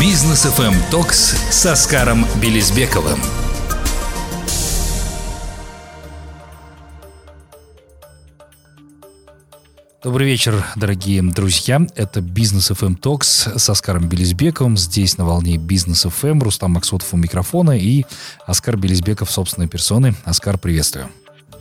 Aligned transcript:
Бизнес 0.00 0.44
FM 0.44 0.74
Токс 0.90 1.34
с 1.50 1.66
Оскаром 1.66 2.26
Белизбековым. 2.42 3.18
Добрый 10.02 10.26
вечер, 10.26 10.64
дорогие 10.76 11.22
друзья. 11.22 11.86
Это 11.94 12.20
Бизнес 12.20 12.70
FM 12.70 13.00
Talks 13.00 13.58
с 13.58 13.70
Оскаром 13.70 14.08
Белизбековым. 14.08 14.76
Здесь 14.76 15.16
на 15.16 15.24
волне 15.24 15.56
Бизнес 15.56 16.04
FM 16.04 16.40
Рустам 16.42 16.72
Максутов 16.72 17.14
у 17.14 17.16
микрофона 17.16 17.78
и 17.78 18.04
Оскар 18.46 18.76
Белизбеков 18.76 19.30
собственной 19.30 19.68
персоны. 19.68 20.14
Оскар, 20.24 20.58
приветствую. 20.58 21.08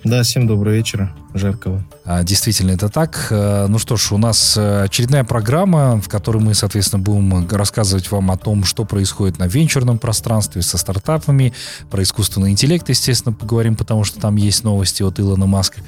Да, 0.04 0.21
всем 0.23 0.47
доброго 0.47 0.73
вечера, 0.73 1.15
жаркого. 1.33 1.81
А, 2.05 2.23
действительно, 2.23 2.71
это 2.71 2.89
так. 2.89 3.27
Э, 3.29 3.67
ну 3.69 3.79
что 3.79 3.95
ж, 3.95 4.11
у 4.11 4.18
нас 4.18 4.57
э, 4.57 4.83
очередная 4.83 5.23
программа, 5.23 6.01
в 6.01 6.09
которой 6.09 6.43
мы, 6.43 6.54
соответственно, 6.54 7.01
будем 7.01 7.47
рассказывать 7.49 8.11
вам 8.11 8.29
о 8.29 8.37
том, 8.37 8.65
что 8.65 8.83
происходит 8.83 9.39
на 9.39 9.47
венчурном 9.47 9.97
пространстве 9.97 10.61
со 10.61 10.78
стартапами, 10.78 11.54
про 11.89 12.04
искусственный 12.04 12.51
интеллект, 12.51 12.89
естественно, 12.89 13.33
поговорим, 13.33 13.78
потому 13.78 14.04
что 14.04 14.19
там 14.19 14.36
есть 14.36 14.65
новости 14.65 15.01
от 15.01 15.21
Илона 15.21 15.45
Маска. 15.45 15.79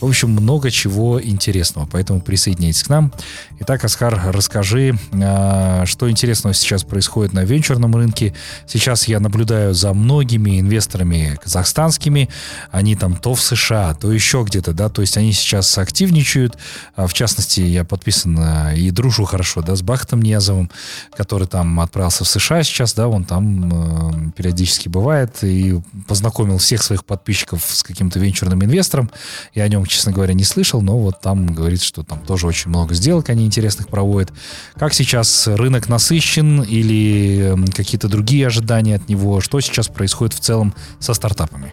В 0.00 0.06
общем, 0.06 0.30
много 0.30 0.70
чего 0.70 1.20
интересного, 1.20 1.88
поэтому 1.90 2.20
присоединяйтесь 2.20 2.84
к 2.84 2.88
нам. 2.88 3.12
Итак, 3.58 3.84
Асхар, 3.84 4.20
расскажи, 4.32 4.96
э, 5.10 5.82
что 5.86 6.08
интересного 6.08 6.54
сейчас 6.54 6.84
происходит 6.84 7.32
на 7.32 7.42
венчурном 7.42 7.96
рынке. 7.96 8.32
Сейчас 8.68 9.08
я 9.08 9.18
наблюдаю 9.18 9.74
за 9.74 9.92
многими 9.92 10.60
инвесторами 10.60 11.36
казахстанскими, 11.42 12.28
они 12.70 12.94
там 12.94 13.16
то 13.16 13.34
в 13.34 13.42
США, 13.42 13.63
США, 13.64 13.94
то 13.94 14.12
еще 14.12 14.44
где-то, 14.46 14.72
да, 14.72 14.88
то 14.88 15.00
есть 15.00 15.16
они 15.16 15.32
сейчас 15.32 15.78
активничают, 15.78 16.56
а, 16.96 17.06
в 17.06 17.14
частности, 17.14 17.60
я 17.60 17.84
подписан 17.84 18.72
и 18.74 18.90
дружу 18.90 19.24
хорошо, 19.24 19.62
да, 19.62 19.74
с 19.74 19.82
Бахтом 19.82 20.22
Ниязовым, 20.22 20.70
который 21.16 21.46
там 21.46 21.80
отправился 21.80 22.24
в 22.24 22.28
США 22.28 22.62
сейчас, 22.62 22.94
да, 22.94 23.08
он 23.08 23.24
там 23.24 24.28
э, 24.28 24.30
периодически 24.36 24.88
бывает 24.88 25.42
и 25.42 25.80
познакомил 26.06 26.58
всех 26.58 26.82
своих 26.82 27.04
подписчиков 27.04 27.64
с 27.64 27.82
каким-то 27.82 28.18
венчурным 28.18 28.62
инвестором, 28.62 29.10
я 29.54 29.64
о 29.64 29.68
нем, 29.68 29.86
честно 29.86 30.12
говоря, 30.12 30.34
не 30.34 30.44
слышал, 30.44 30.82
но 30.82 30.98
вот 30.98 31.20
там 31.20 31.46
говорит, 31.46 31.82
что 31.82 32.02
там 32.02 32.20
тоже 32.20 32.46
очень 32.46 32.68
много 32.68 32.94
сделок 32.94 33.28
они 33.30 33.46
интересных 33.46 33.88
проводят. 33.88 34.32
Как 34.76 34.94
сейчас 34.94 35.46
рынок 35.46 35.88
насыщен 35.88 36.62
или 36.62 37.56
какие-то 37.74 38.08
другие 38.08 38.46
ожидания 38.46 38.96
от 38.96 39.08
него, 39.08 39.40
что 39.40 39.60
сейчас 39.60 39.88
происходит 39.88 40.34
в 40.34 40.40
целом 40.40 40.74
со 40.98 41.14
стартапами? 41.14 41.72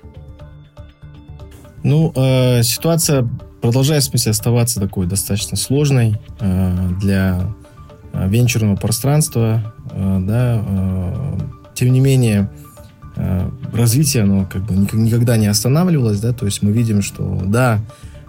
Ну, 1.84 2.12
э, 2.16 2.64
ситуация 2.64 3.28
продолжает, 3.62 4.04
в 4.04 4.08
смысле, 4.08 4.32
оставаться 4.32 4.80
такой 4.80 5.08
достаточно 5.08 5.58
сложной 5.58 6.20
э, 6.40 6.90
для 7.00 7.54
э, 8.14 8.28
венчурного 8.28 8.76
пространства, 8.76 9.74
э, 9.92 10.20
да, 10.22 10.64
э, 10.66 11.40
тем 11.74 11.94
не 11.94 12.00
менее, 12.00 12.50
э, 13.16 13.50
развитие, 13.74 14.24
оно 14.24 14.46
как 14.46 14.64
бы 14.64 14.76
никогда 14.76 15.38
не 15.38 15.48
останавливалось, 15.48 16.20
да, 16.20 16.34
то 16.34 16.46
есть 16.46 16.62
мы 16.62 16.72
видим, 16.72 17.02
что, 17.02 17.42
да, 17.46 17.80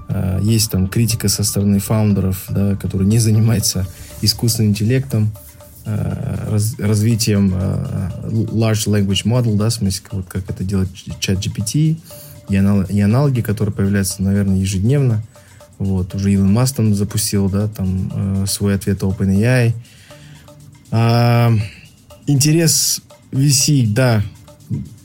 э, 0.09 0.41
есть 0.43 0.71
там 0.71 0.89
критика 0.89 1.29
со 1.29 1.45
стороны 1.45 1.79
фаундеров, 1.79 2.45
да, 2.49 2.77
которые 2.77 3.09
не 3.09 3.19
занимаются 3.19 3.87
искусственным 4.23 4.71
интеллектом, 4.71 5.33
э, 5.85 6.51
раз, 6.51 6.75
развитием 6.79 7.53
э, 7.55 8.11
large 8.31 8.87
language 8.87 9.25
model, 9.25 9.57
да, 9.57 9.69
в 9.69 9.73
смысле, 9.75 10.07
вот 10.13 10.27
как 10.27 10.49
это 10.49 10.65
делает 10.65 10.89
чат 11.21 11.39
GPT, 11.39 11.99
и, 12.53 12.59
анал, 12.59 12.83
и 12.83 13.01
аналоги, 13.01 13.41
которые 13.41 13.75
появляются, 13.75 14.23
наверное, 14.23 14.59
ежедневно. 14.59 15.23
Вот, 15.79 16.15
уже 16.15 16.33
Илон 16.33 16.53
Маск 16.53 16.77
там 16.77 16.95
запустил, 16.95 17.49
да, 17.49 17.69
там 17.69 18.13
э, 18.15 18.47
свой 18.47 18.75
ответ 18.75 19.03
OpenAI. 19.03 19.73
А, 20.91 21.53
интерес 22.27 23.01
VC, 23.33 23.87
да, 23.87 24.23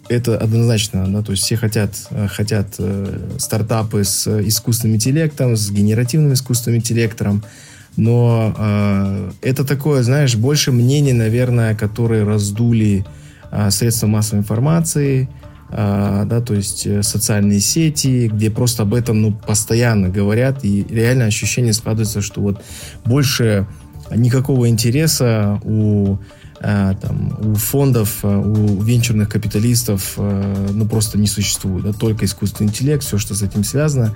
это 0.10 0.38
однозначно, 0.38 1.08
да, 1.08 1.22
то 1.22 1.32
есть 1.32 1.44
все 1.44 1.58
хотят, 1.58 1.96
э, 2.12 2.28
хотят 2.28 2.76
э, 2.78 3.38
стартапы 3.40 4.04
с 4.04 4.28
искусственным 4.48 4.96
интеллектом, 4.96 5.56
с 5.56 5.70
генеративным 5.72 6.34
искусственным 6.34 6.80
интеллектом, 6.80 7.44
но 7.96 8.54
э, 8.58 9.32
это 9.42 9.66
такое, 9.66 10.04
знаешь, 10.04 10.36
больше 10.36 10.72
мнений, 10.72 11.14
наверное, 11.14 11.76
которые 11.76 12.24
раздули 12.24 13.06
э, 13.52 13.72
средства 13.72 14.08
массовой 14.08 14.42
информации, 14.42 15.28
а, 15.70 16.24
да, 16.26 16.40
то 16.40 16.54
есть 16.54 16.86
э, 16.88 17.04
социальные 17.04 17.60
сети, 17.60 18.30
где 18.32 18.50
просто 18.50 18.84
об 18.84 18.94
этом 18.94 19.22
ну, 19.22 19.34
постоянно 19.34 20.08
говорят, 20.08 20.64
и 20.64 20.86
реально 20.90 21.26
ощущение 21.26 21.74
складывается, 21.74 22.22
что 22.22 22.42
вот 22.42 22.64
больше 23.04 23.68
никакого 24.16 24.70
интереса 24.70 25.60
у 25.64 26.18
а, 26.60 26.96
там, 26.96 27.38
у 27.42 27.56
фондов, 27.56 28.20
а, 28.24 28.40
у 28.40 28.82
венчурных 28.82 29.30
капиталистов 29.30 30.14
ну, 30.18 30.88
просто 30.88 31.20
не 31.20 31.28
существует. 31.28 31.84
Да, 31.84 31.92
только 31.92 32.26
искусственный 32.26 32.70
интеллект, 32.70 33.04
все, 33.04 33.18
что 33.18 33.36
с 33.36 33.42
этим 33.42 33.64
связано. 33.64 34.16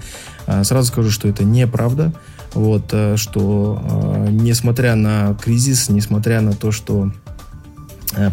Сразу 0.63 0.87
скажу, 0.87 1.11
что 1.11 1.27
это 1.27 1.43
неправда. 1.43 2.13
Вот, 2.53 2.93
что 3.15 4.27
несмотря 4.29 4.95
на 4.95 5.35
кризис, 5.35 5.89
несмотря 5.89 6.41
на 6.41 6.53
то, 6.53 6.71
что 6.71 7.11
Э, 7.30 7.30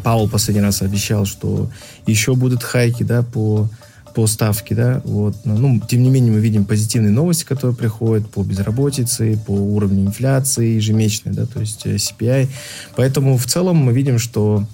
Паул 0.02 0.28
последний 0.28 0.62
раз 0.62 0.82
обещал, 0.82 1.24
что 1.24 1.70
еще 2.06 2.34
будут 2.34 2.62
хайки, 2.62 3.02
да, 3.02 3.22
по, 3.22 3.68
по 4.14 4.26
ставке, 4.26 4.74
да, 4.74 5.00
вот. 5.04 5.36
Ну, 5.44 5.80
тем 5.88 6.02
не 6.02 6.10
менее, 6.10 6.32
мы 6.32 6.40
видим 6.40 6.64
позитивные 6.64 7.12
новости, 7.12 7.44
которые 7.44 7.76
приходят 7.76 8.28
по 8.28 8.42
безработице, 8.42 9.38
по 9.46 9.52
уровню 9.52 10.06
инфляции 10.06 10.74
ежемесячной, 10.74 11.32
да, 11.32 11.46
то 11.46 11.60
есть 11.60 11.86
э, 11.86 11.94
CPI. 11.94 12.48
Поэтому 12.96 13.36
в 13.36 13.46
целом 13.46 13.76
мы 13.76 13.92
видим, 13.92 14.18
что, 14.18 14.64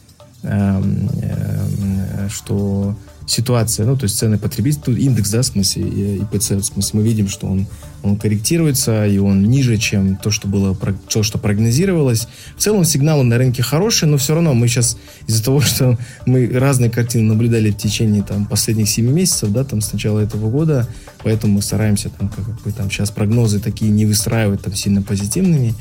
э, 0.42 0.82
э, 1.22 2.28
что 2.30 2.96
ситуация, 3.26 3.86
ну, 3.86 3.96
то 3.96 4.04
есть 4.04 4.18
цены 4.18 4.38
потребителей, 4.38 5.02
индекс, 5.04 5.30
да, 5.30 5.42
в 5.42 5.46
смысле, 5.46 6.18
ИПЦ, 6.18 6.50
в 6.52 6.62
смысле, 6.62 7.00
мы 7.00 7.06
видим, 7.06 7.28
что 7.28 7.46
он, 7.46 7.66
он 8.02 8.16
корректируется, 8.16 9.06
и 9.06 9.18
он 9.18 9.44
ниже, 9.44 9.78
чем 9.78 10.16
то, 10.16 10.30
что 10.30 10.46
было, 10.48 10.76
то, 11.08 11.22
что 11.22 11.38
прогнозировалось. 11.38 12.28
В 12.56 12.60
целом 12.60 12.84
сигналы 12.84 13.24
на 13.24 13.38
рынке 13.38 13.62
хорошие, 13.62 14.08
но 14.08 14.18
все 14.18 14.34
равно 14.34 14.52
мы 14.54 14.68
сейчас 14.68 14.98
из-за 15.26 15.42
того, 15.42 15.60
что 15.62 15.98
мы 16.26 16.46
разные 16.48 16.90
картины 16.90 17.24
наблюдали 17.24 17.70
в 17.70 17.76
течение 17.76 18.22
там 18.22 18.46
последних 18.46 18.88
7 18.88 19.10
месяцев, 19.10 19.50
да, 19.50 19.64
там 19.64 19.80
с 19.80 19.92
начала 19.92 20.20
этого 20.20 20.50
года, 20.50 20.88
поэтому 21.22 21.54
мы 21.54 21.62
стараемся 21.62 22.10
там 22.10 22.28
как 22.28 22.44
бы 22.62 22.72
там 22.72 22.90
сейчас 22.90 23.10
прогнозы 23.10 23.60
такие 23.60 23.90
не 23.90 24.06
выстраивать 24.06 24.62
там 24.62 24.74
сильно 24.74 25.02
позитивными. 25.02 25.74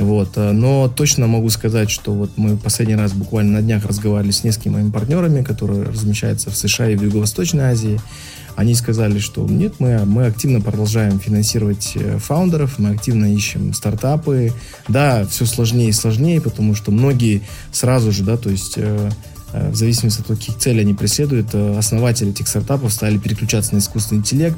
Вот. 0.00 0.30
Э, 0.36 0.52
но 0.52 0.88
точно 0.88 1.26
могу 1.26 1.50
сказать, 1.50 1.90
что 1.90 2.12
вот 2.12 2.30
мы 2.36 2.56
последний 2.56 2.96
раз 2.96 3.12
буквально 3.12 3.60
на 3.60 3.62
днях 3.62 3.84
разговаривали 3.84 4.32
с 4.32 4.42
несколькими 4.42 4.72
моими 4.72 4.90
партнерами, 4.90 5.42
которые 5.42 5.84
размещаются 5.84 6.50
в 6.50 6.56
США 6.56 6.90
и 6.90 6.96
в 6.96 7.02
Юго-Восточной 7.02 7.64
Азии. 7.64 8.00
Они 8.56 8.74
сказали, 8.74 9.18
что 9.18 9.46
нет, 9.46 9.74
мы, 9.78 10.04
мы 10.04 10.26
активно 10.26 10.60
продолжаем 10.60 11.20
финансировать 11.20 11.92
э, 11.94 12.18
фаундеров, 12.18 12.78
мы 12.78 12.90
активно 12.90 13.32
ищем 13.32 13.74
стартапы. 13.74 14.52
Да, 14.88 15.26
все 15.26 15.44
сложнее 15.44 15.90
и 15.90 15.92
сложнее, 15.92 16.40
потому 16.40 16.74
что 16.74 16.90
многие 16.90 17.42
сразу 17.70 18.10
же, 18.10 18.24
да, 18.24 18.38
то 18.38 18.48
есть 18.48 18.74
э, 18.76 19.10
в 19.52 19.74
зависимости 19.74 20.20
от 20.20 20.28
того, 20.28 20.38
каких 20.38 20.56
целей 20.58 20.80
они 20.80 20.94
преследуют, 20.94 21.54
основатели 21.54 22.30
этих 22.30 22.48
стартапов 22.48 22.92
стали 22.92 23.18
переключаться 23.18 23.74
на 23.74 23.80
искусственный 23.80 24.20
интеллект, 24.20 24.56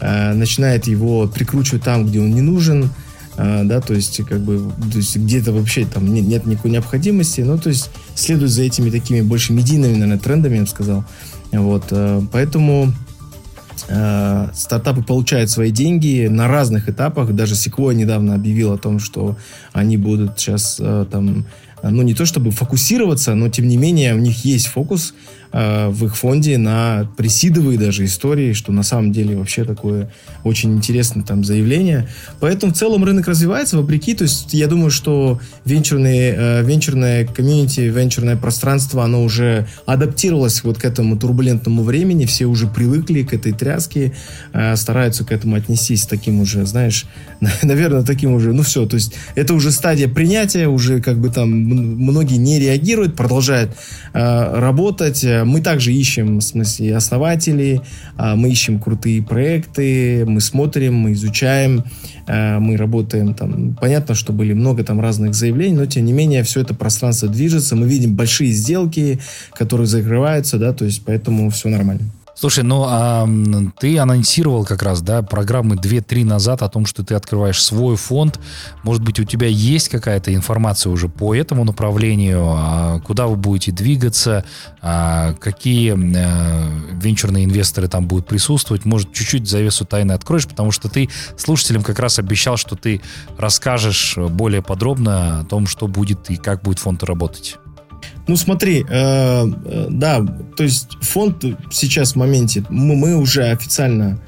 начинает 0.00 0.88
его 0.88 1.28
прикручивать 1.28 1.84
там, 1.84 2.04
где 2.04 2.18
он 2.18 2.34
не 2.34 2.40
нужен, 2.40 2.90
а, 3.36 3.64
да, 3.64 3.80
то 3.80 3.94
есть, 3.94 4.24
как 4.24 4.40
бы, 4.40 4.70
то 4.90 4.98
есть 4.98 5.16
где-то 5.16 5.52
вообще 5.52 5.86
там 5.86 6.12
нет, 6.12 6.24
нет 6.24 6.46
никакой 6.46 6.70
необходимости, 6.70 7.40
ну, 7.40 7.58
то 7.58 7.68
есть, 7.68 7.90
следует 8.14 8.50
за 8.50 8.62
этими 8.62 8.90
такими 8.90 9.22
больше 9.22 9.52
медийными, 9.52 9.94
наверное, 9.94 10.18
трендами, 10.18 10.56
я 10.56 10.62
бы 10.62 10.68
сказал, 10.68 11.04
вот, 11.52 11.84
а, 11.90 12.22
поэтому 12.32 12.92
а, 13.88 14.50
стартапы 14.54 15.02
получают 15.02 15.50
свои 15.50 15.70
деньги 15.70 16.28
на 16.28 16.46
разных 16.46 16.88
этапах, 16.88 17.34
даже 17.34 17.54
Sequoia 17.54 17.94
недавно 17.94 18.34
объявил 18.34 18.72
о 18.72 18.78
том, 18.78 18.98
что 18.98 19.36
они 19.72 19.96
будут 19.96 20.38
сейчас 20.38 20.80
там 21.10 21.46
ну, 21.90 22.02
не 22.02 22.14
то 22.14 22.24
чтобы 22.24 22.50
фокусироваться, 22.50 23.34
но, 23.34 23.48
тем 23.48 23.68
не 23.68 23.76
менее, 23.76 24.14
у 24.14 24.18
них 24.18 24.44
есть 24.44 24.68
фокус 24.68 25.14
Э, 25.56 25.88
в 25.88 26.04
их 26.06 26.16
фонде 26.16 26.58
на 26.58 27.08
пресидовые 27.16 27.78
даже 27.78 28.04
истории, 28.04 28.54
что 28.54 28.72
на 28.72 28.82
самом 28.82 29.12
деле 29.12 29.36
вообще 29.36 29.62
такое 29.62 30.10
очень 30.42 30.74
интересное 30.74 31.22
там 31.22 31.44
заявление. 31.44 32.08
Поэтому 32.40 32.72
в 32.72 32.76
целом 32.76 33.04
рынок 33.04 33.28
развивается 33.28 33.78
вопреки, 33.78 34.14
то 34.14 34.24
есть 34.24 34.52
я 34.52 34.66
думаю, 34.66 34.90
что 34.90 35.40
венчурные, 35.64 36.34
э, 36.36 36.62
венчурное 36.64 37.24
комьюнити, 37.24 37.82
венчурное 37.82 38.36
пространство, 38.36 39.04
оно 39.04 39.22
уже 39.22 39.68
адаптировалось 39.86 40.64
вот 40.64 40.78
к 40.78 40.84
этому 40.84 41.16
турбулентному 41.16 41.84
времени, 41.84 42.24
все 42.24 42.46
уже 42.46 42.66
привыкли 42.66 43.22
к 43.22 43.32
этой 43.32 43.52
тряске, 43.52 44.12
э, 44.52 44.74
стараются 44.74 45.24
к 45.24 45.30
этому 45.30 45.54
отнестись 45.54 46.04
таким 46.04 46.40
уже, 46.40 46.66
знаешь, 46.66 47.06
наверное, 47.62 48.02
таким 48.02 48.34
уже, 48.34 48.52
ну 48.52 48.64
все, 48.64 48.86
то 48.86 48.96
есть 48.96 49.14
это 49.36 49.54
уже 49.54 49.70
стадия 49.70 50.08
принятия, 50.08 50.66
уже 50.66 51.00
как 51.00 51.20
бы 51.20 51.28
там 51.28 51.48
многие 51.48 52.38
не 52.38 52.58
реагируют, 52.58 53.14
продолжают 53.14 53.70
э, 54.14 54.58
работать. 54.58 55.24
Мы 55.44 55.60
также 55.60 55.92
ищем, 55.92 56.38
в 56.38 56.42
смысле, 56.42 56.96
основателей, 56.96 57.80
э, 58.18 58.34
мы 58.34 58.50
ищем 58.50 58.80
крутые 58.80 59.22
проекты, 59.22 60.24
мы 60.26 60.40
смотрим, 60.40 60.94
мы 60.94 61.12
изучаем, 61.12 61.84
э, 62.26 62.58
мы 62.58 62.76
работаем 62.76 63.34
там. 63.34 63.76
Понятно, 63.80 64.14
что 64.14 64.32
были 64.32 64.52
много 64.52 64.84
там 64.84 65.00
разных 65.00 65.34
заявлений, 65.34 65.76
но 65.76 65.86
тем 65.86 66.04
не 66.04 66.12
менее 66.12 66.42
все 66.42 66.60
это 66.60 66.74
пространство 66.74 67.28
движется, 67.28 67.76
мы 67.76 67.86
видим 67.86 68.14
большие 68.14 68.52
сделки, 68.52 69.18
которые 69.52 69.86
закрываются, 69.86 70.58
да, 70.58 70.72
то 70.72 70.84
есть 70.84 71.02
поэтому 71.04 71.50
все 71.50 71.68
нормально. 71.68 72.04
Слушай, 72.36 72.64
ну 72.64 72.84
а 72.86 73.28
ты 73.78 73.98
анонсировал 73.98 74.64
как 74.64 74.82
раз, 74.82 75.02
да, 75.02 75.22
программы 75.22 75.76
2-3 75.76 76.24
назад 76.24 76.62
о 76.62 76.68
том, 76.68 76.84
что 76.84 77.04
ты 77.04 77.14
открываешь 77.14 77.62
свой 77.62 77.96
фонд. 77.96 78.40
Может 78.82 79.02
быть, 79.02 79.20
у 79.20 79.24
тебя 79.24 79.46
есть 79.46 79.88
какая-то 79.88 80.34
информация 80.34 80.90
уже 80.90 81.08
по 81.08 81.34
этому 81.34 81.64
направлению, 81.64 82.44
а 82.48 83.00
куда 83.00 83.28
вы 83.28 83.36
будете 83.36 83.70
двигаться, 83.70 84.44
а 84.82 85.34
какие 85.34 85.92
а, 85.94 86.68
венчурные 86.92 87.44
инвесторы 87.44 87.88
там 87.88 88.06
будут 88.06 88.26
присутствовать. 88.26 88.84
Может, 88.84 89.12
чуть-чуть 89.12 89.48
завесу 89.48 89.84
тайны 89.84 90.12
откроешь, 90.12 90.48
потому 90.48 90.72
что 90.72 90.88
ты 90.88 91.08
слушателям 91.36 91.82
как 91.82 91.98
раз 92.00 92.18
обещал, 92.18 92.56
что 92.56 92.74
ты 92.74 93.00
расскажешь 93.38 94.16
более 94.16 94.62
подробно 94.62 95.40
о 95.40 95.44
том, 95.44 95.66
что 95.66 95.86
будет 95.86 96.30
и 96.30 96.36
как 96.36 96.62
будет 96.62 96.80
фонд 96.80 97.04
работать. 97.04 97.58
Ну, 98.26 98.36
смотри, 98.36 98.84
э, 98.88 99.46
э, 99.64 99.86
да, 99.90 100.24
то 100.56 100.62
есть 100.62 100.88
фонд 101.02 101.44
сейчас 101.70 102.12
в 102.12 102.16
моменте, 102.16 102.64
мы, 102.70 102.96
мы 102.96 103.16
уже 103.16 103.44
официально 103.44 104.18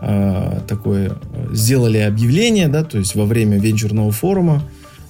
э, 0.00 0.60
такое 0.68 1.16
сделали 1.52 1.98
объявление, 1.98 2.68
да, 2.68 2.84
то 2.84 2.98
есть 2.98 3.14
во 3.14 3.24
время 3.24 3.58
венчурного 3.58 4.12
форума, 4.12 4.62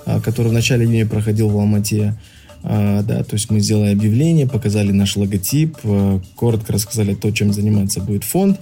э, 0.04 0.20
который 0.20 0.48
в 0.48 0.52
начале 0.52 0.86
июня 0.86 1.06
проходил 1.06 1.48
в 1.48 1.58
Алмате, 1.58 2.14
э, 2.62 3.02
да, 3.02 3.24
то 3.24 3.34
есть 3.34 3.50
мы 3.50 3.58
сделали 3.58 3.92
объявление, 3.92 4.46
показали 4.46 4.92
наш 4.92 5.16
логотип, 5.16 5.78
э, 5.82 6.20
коротко 6.36 6.72
рассказали 6.72 7.14
то, 7.14 7.32
чем 7.32 7.52
заниматься 7.52 8.00
будет 8.00 8.22
фонд. 8.22 8.60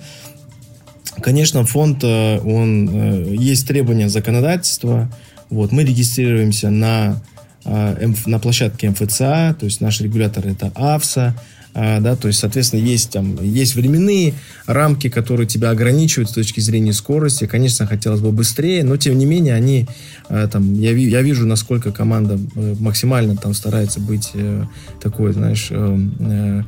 Конечно, 1.20 1.64
фонд, 1.66 2.02
э, 2.02 2.38
он, 2.40 2.88
э, 2.90 3.34
есть 3.38 3.69
требования 3.69 4.08
законодательства, 4.08 5.12
вот, 5.50 5.72
мы 5.72 5.84
регистрируемся 5.84 6.70
на 6.70 7.20
на 7.64 8.38
площадке 8.38 8.90
МФЦА, 8.90 9.56
то 9.58 9.64
есть 9.64 9.81
наш 9.81 10.00
регулятор 10.00 10.46
это 10.46 10.70
АФСА, 10.75 11.34
а, 11.76 11.99
да, 11.99 12.14
то 12.14 12.28
есть, 12.28 12.38
соответственно, 12.38 12.81
есть 12.81 13.11
там, 13.11 13.43
есть 13.43 13.75
временные 13.75 14.34
рамки, 14.66 15.08
которые 15.08 15.49
тебя 15.49 15.70
ограничивают 15.70 16.31
с 16.31 16.32
точки 16.32 16.61
зрения 16.61 16.93
скорости. 16.93 17.46
Конечно, 17.46 17.87
хотелось 17.87 18.20
бы 18.20 18.31
быстрее, 18.31 18.84
но 18.84 18.96
тем 18.96 19.19
не 19.19 19.26
менее 19.26 19.55
они, 19.55 19.88
а, 20.28 20.46
там, 20.46 20.75
я, 20.75 20.93
я 20.93 21.20
вижу, 21.22 21.46
насколько 21.46 21.90
команда 21.90 22.38
э, 22.55 22.76
максимально 22.78 23.37
там 23.37 23.55
старается 23.55 23.99
быть 23.99 24.31
э, 24.34 24.64
такой, 25.00 25.32
знаешь, 25.32 25.69
э, 25.70 25.99
Э, 26.20 26.62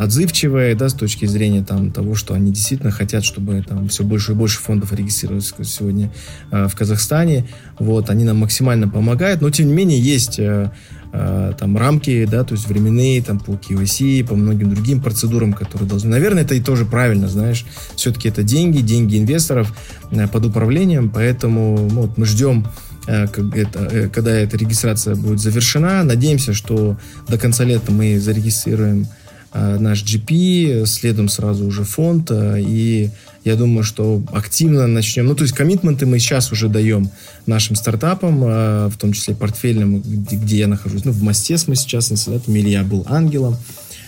отзывчивые, 0.00 0.74
да, 0.74 0.88
с 0.88 0.94
точки 0.94 1.26
зрения 1.26 1.62
там, 1.62 1.90
того, 1.90 2.14
что 2.14 2.34
они 2.34 2.50
действительно 2.50 2.90
хотят, 2.90 3.24
чтобы 3.24 3.62
там 3.62 3.88
все 3.88 4.02
больше 4.02 4.32
и 4.32 4.34
больше 4.34 4.58
фондов 4.60 4.92
регистрировалось 4.92 5.52
сегодня 5.64 6.10
э, 6.50 6.66
в 6.66 6.74
Казахстане. 6.74 7.46
Вот, 7.78 8.10
они 8.10 8.24
нам 8.24 8.38
максимально 8.38 8.88
помогают, 8.88 9.42
но 9.42 9.50
тем 9.50 9.68
не 9.68 9.74
менее 9.74 10.00
есть 10.00 10.38
э, 10.38 10.70
э, 11.12 11.52
там 11.58 11.76
рамки, 11.76 12.26
да, 12.30 12.44
то 12.44 12.54
есть 12.54 12.68
временные, 12.68 13.22
там 13.22 13.38
по 13.38 13.52
KYC, 13.52 14.26
по 14.26 14.34
многим 14.34 14.74
другим 14.74 15.02
процедурам, 15.02 15.52
которые 15.52 15.88
должны. 15.88 16.10
Наверное, 16.10 16.44
это 16.44 16.54
и 16.54 16.60
тоже 16.60 16.86
правильно, 16.86 17.28
знаешь. 17.28 17.66
Все-таки 17.96 18.28
это 18.28 18.42
деньги, 18.42 18.78
деньги 18.78 19.18
инвесторов 19.18 19.76
э, 20.10 20.26
под 20.26 20.46
управлением, 20.46 21.10
поэтому 21.10 21.88
ну, 21.90 22.02
вот 22.02 22.16
мы 22.16 22.24
ждем 22.24 22.66
э, 23.06 23.26
это, 23.54 24.08
когда 24.08 24.32
эта 24.32 24.56
регистрация 24.56 25.16
будет 25.16 25.40
завершена. 25.40 26.02
Надеемся, 26.02 26.54
что 26.54 26.96
до 27.28 27.36
конца 27.36 27.64
лета 27.64 27.92
мы 27.92 28.18
зарегистрируем 28.18 29.06
Э, 29.06 29.23
наш 29.54 30.02
GP, 30.02 30.84
следом 30.86 31.28
сразу 31.28 31.64
уже 31.64 31.84
фонд, 31.84 32.30
э, 32.32 32.60
и 32.60 33.10
я 33.44 33.54
думаю, 33.54 33.84
что 33.84 34.20
активно 34.32 34.88
начнем. 34.88 35.26
Ну, 35.26 35.36
то 35.36 35.42
есть 35.42 35.54
коммитменты 35.54 36.06
мы 36.06 36.18
сейчас 36.18 36.50
уже 36.50 36.68
даем 36.68 37.08
нашим 37.46 37.76
стартапам, 37.76 38.42
э, 38.42 38.88
в 38.88 38.96
том 38.98 39.12
числе 39.12 39.34
портфельным, 39.34 40.00
где, 40.00 40.36
где 40.36 40.58
я 40.58 40.66
нахожусь. 40.66 41.04
Ну, 41.04 41.12
в 41.12 41.22
Мастес 41.22 41.68
мы 41.68 41.76
сейчас, 41.76 42.10
да, 42.26 42.38
там 42.40 42.56
Илья 42.56 42.82
был 42.82 43.06
ангелом. 43.08 43.56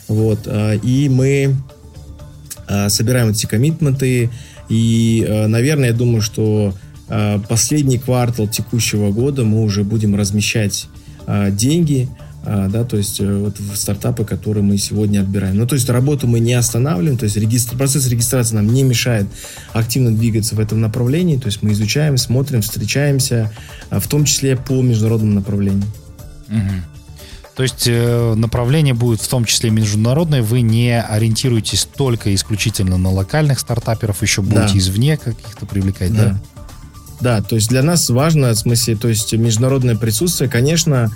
Вот, 0.09 0.49
и 0.85 1.09
мы 1.11 1.57
собираем 2.89 3.31
эти 3.31 3.47
коммитменты, 3.47 4.31
и, 4.69 5.27
наверное, 5.49 5.89
я 5.89 5.93
думаю, 5.93 6.21
что 6.21 6.75
последний 7.49 7.99
квартал 7.99 8.47
текущего 8.47 9.11
года 9.11 9.43
мы 9.43 9.65
уже 9.65 9.83
будем 9.83 10.15
размещать 10.15 10.87
деньги, 11.27 12.09
да, 12.69 12.85
то 12.85 12.97
есть 12.97 13.21
э, 13.21 13.37
вот 13.37 13.59
в 13.59 13.75
стартапы, 13.75 14.25
которые 14.25 14.63
мы 14.63 14.79
сегодня 14.79 15.19
отбираем. 15.19 15.57
Ну, 15.57 15.67
то 15.67 15.75
есть 15.75 15.91
работу 15.91 16.29
мы 16.29 16.39
не 16.39 16.55
останавливаем, 16.55 17.19
то 17.19 17.25
есть 17.25 17.37
регистр, 17.37 17.77
процесс 17.77 18.07
регистрации 18.07 18.55
нам 18.55 18.69
не 18.73 18.85
мешает 18.85 19.27
активно 19.73 20.15
двигаться 20.15 20.55
в 20.55 20.61
этом 20.61 20.81
направлении, 20.81 21.39
то 21.39 21.47
есть 21.47 21.63
мы 21.63 21.73
изучаем, 21.73 22.17
смотрим, 22.17 22.63
встречаемся, 22.63 23.53
а, 23.91 23.99
в 23.99 24.07
том 24.07 24.25
числе 24.25 24.57
по 24.57 24.81
международному 24.81 25.35
направлению. 25.35 25.83
Угу. 26.49 26.73
То 27.57 27.63
есть 27.65 27.89
э, 27.89 28.35
направление 28.37 28.95
будет 28.95 29.21
в 29.21 29.27
том 29.27 29.45
числе 29.45 29.71
международное, 29.71 30.43
вы 30.43 30.61
не 30.61 31.01
ориентируетесь 31.01 31.89
только 31.97 32.33
исключительно 32.33 32.97
на 32.97 33.11
локальных 33.11 33.59
стартаперов, 33.59 34.23
еще 34.23 34.43
будете 34.43 34.75
да. 34.75 34.79
извне 34.79 35.17
каких-то 35.17 35.67
привлекать, 35.67 36.15
да? 36.15 36.39
Да, 37.21 37.41
да 37.41 37.43
то 37.43 37.57
есть 37.57 37.71
для 37.71 37.83
нас 37.83 38.09
важно, 38.09 38.51
в 38.51 38.57
смысле, 38.57 38.95
то 38.95 39.09
есть 39.09 39.33
международное 39.33 39.97
присутствие, 39.97 40.49
конечно, 40.49 41.11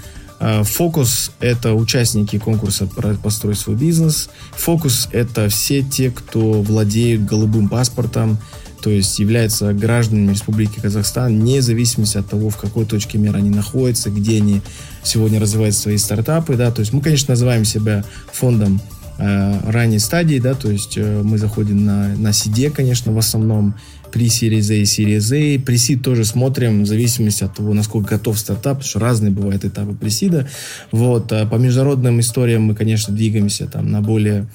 фокус— 0.64 1.32
это 1.40 1.74
участники 1.74 2.38
конкурса 2.38 2.88
«Построй 3.22 3.54
свой 3.54 3.76
бизнес». 3.76 4.30
Фокус— 4.52 5.08
это 5.12 5.48
все 5.48 5.82
те, 5.82 6.10
кто 6.10 6.62
владеют 6.62 7.24
голубым 7.24 7.68
паспортом, 7.68 8.38
то 8.80 8.90
есть 8.90 9.18
являются 9.18 9.72
гражданами 9.74 10.32
Республики 10.32 10.80
Казахстан, 10.80 11.38
вне 11.38 11.60
зависимости 11.60 12.16
от 12.16 12.28
того, 12.28 12.48
в 12.48 12.56
какой 12.56 12.86
точке 12.86 13.18
мира 13.18 13.36
они 13.36 13.50
находятся, 13.50 14.10
где 14.10 14.38
они 14.38 14.62
сегодня 15.02 15.38
развивают 15.38 15.74
свои 15.74 15.98
стартапы. 15.98 16.56
Да. 16.56 16.70
То 16.70 16.80
есть 16.80 16.92
мы, 16.92 17.02
конечно, 17.02 17.32
называем 17.32 17.64
себя 17.64 18.04
фондом 18.32 18.80
э, 19.20 19.70
ранней 19.70 19.98
стадии, 19.98 20.38
да, 20.38 20.54
то 20.54 20.70
есть 20.70 20.96
э, 20.96 21.22
мы 21.22 21.38
заходим 21.38 21.84
на, 21.84 22.16
на 22.16 22.28
CD, 22.28 22.70
конечно, 22.70 23.12
в 23.12 23.18
основном, 23.18 23.74
при 24.10 24.26
Series 24.26 24.70
A 24.72 24.76
и 24.76 24.82
Series 24.82 25.32
A. 25.32 25.60
При 25.60 25.76
Seed 25.76 26.00
тоже 26.00 26.24
смотрим 26.24 26.82
в 26.82 26.86
зависимости 26.86 27.44
от 27.44 27.54
того, 27.54 27.74
насколько 27.74 28.16
готов 28.16 28.38
стартап, 28.38 28.78
потому 28.78 28.88
что 28.88 28.98
разные 28.98 29.30
бывают 29.30 29.64
этапы 29.64 29.94
пресида. 29.94 30.48
Вот. 30.90 31.32
А 31.32 31.46
по 31.46 31.56
международным 31.56 32.20
историям 32.20 32.62
мы, 32.62 32.74
конечно, 32.74 33.14
двигаемся 33.14 33.66
там 33.66 33.90
на 33.90 34.00
более 34.00 34.46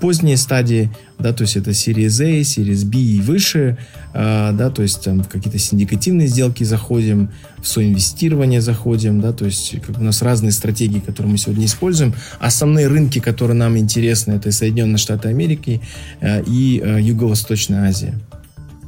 поздние 0.00 0.36
стадии, 0.36 0.90
да, 1.18 1.32
то 1.32 1.42
есть 1.42 1.56
это 1.56 1.70
Series 1.70 2.22
A, 2.22 2.40
Series 2.40 2.84
B 2.84 2.98
и 2.98 3.20
выше, 3.20 3.78
э, 4.12 4.52
да, 4.52 4.70
то 4.70 4.82
есть 4.82 5.02
там 5.04 5.22
в 5.22 5.28
какие-то 5.28 5.58
синдикативные 5.58 6.28
сделки 6.28 6.64
заходим, 6.64 7.30
в 7.58 7.66
соинвестирование 7.66 8.60
заходим, 8.60 9.20
да, 9.20 9.32
то 9.32 9.44
есть 9.44 9.80
как 9.80 9.98
у 9.98 10.02
нас 10.02 10.22
разные 10.22 10.52
стратегии, 10.52 11.00
которые 11.00 11.32
мы 11.32 11.38
сегодня 11.38 11.66
используем. 11.66 12.14
Основные 12.38 12.88
рынки, 12.88 13.18
которые 13.18 13.56
нам 13.56 13.76
интересны, 13.76 14.32
это 14.32 14.50
Соединенные 14.50 14.98
Штаты 14.98 15.28
Америки 15.28 15.80
э, 16.20 16.42
и 16.46 16.80
э, 16.82 17.00
Юго-Восточная 17.00 17.88
Азия. 17.88 18.14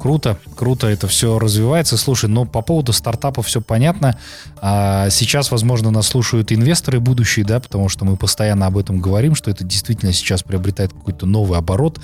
Круто, 0.03 0.37
круто 0.57 0.87
это 0.87 1.07
все 1.07 1.39
развивается. 1.39 1.95
Слушай, 1.95 2.27
но 2.27 2.43
по 2.43 2.61
поводу 2.61 2.91
стартапов 2.91 3.47
все 3.47 3.61
понятно. 3.61 4.19
А 4.59 5.09
сейчас, 5.09 5.49
возможно, 5.49 5.91
нас 5.91 6.07
слушают 6.07 6.51
инвесторы 6.51 6.99
будущие, 6.99 7.45
да, 7.45 7.61
потому 7.61 7.87
что 7.87 8.03
мы 8.03 8.17
постоянно 8.17 8.65
об 8.65 8.77
этом 8.77 8.99
говорим, 8.99 9.33
что 9.33 9.49
это 9.49 9.63
действительно 9.63 10.11
сейчас 10.11 10.43
приобретает 10.43 10.91
какой-то 10.91 11.25
новый 11.25 11.57
оборот. 11.57 12.01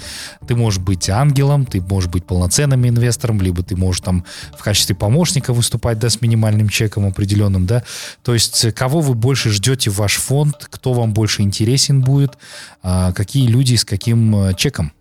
Ты 0.47 0.55
можешь 0.55 0.79
быть 0.79 1.09
ангелом, 1.09 1.65
ты 1.65 1.81
можешь 1.81 2.09
быть 2.09 2.23
полноценным 2.23 2.87
инвестором, 2.87 3.41
либо 3.41 3.63
ты 3.63 3.75
можешь 3.75 3.99
там 3.99 4.23
в 4.57 4.63
качестве 4.63 4.95
помощника 4.95 5.51
выступать, 5.51 5.99
да, 5.99 6.09
с 6.09 6.21
минимальным 6.21 6.69
чеком 6.69 7.05
определенным, 7.05 7.65
да. 7.65 7.83
То 8.23 8.33
есть 8.33 8.73
кого 8.75 9.01
вы 9.01 9.13
больше 9.13 9.49
ждете 9.49 9.89
в 9.89 9.97
ваш 9.97 10.15
фонд, 10.15 10.69
кто 10.69 10.93
вам 10.93 11.11
больше 11.11 11.41
интересен 11.41 11.99
будет, 11.99 12.37
а 12.81 13.11
какие 13.11 13.45
люди 13.47 13.75
с 13.75 13.83
каким 13.83 14.33
э, 14.37 14.53
чеком? 14.53 14.93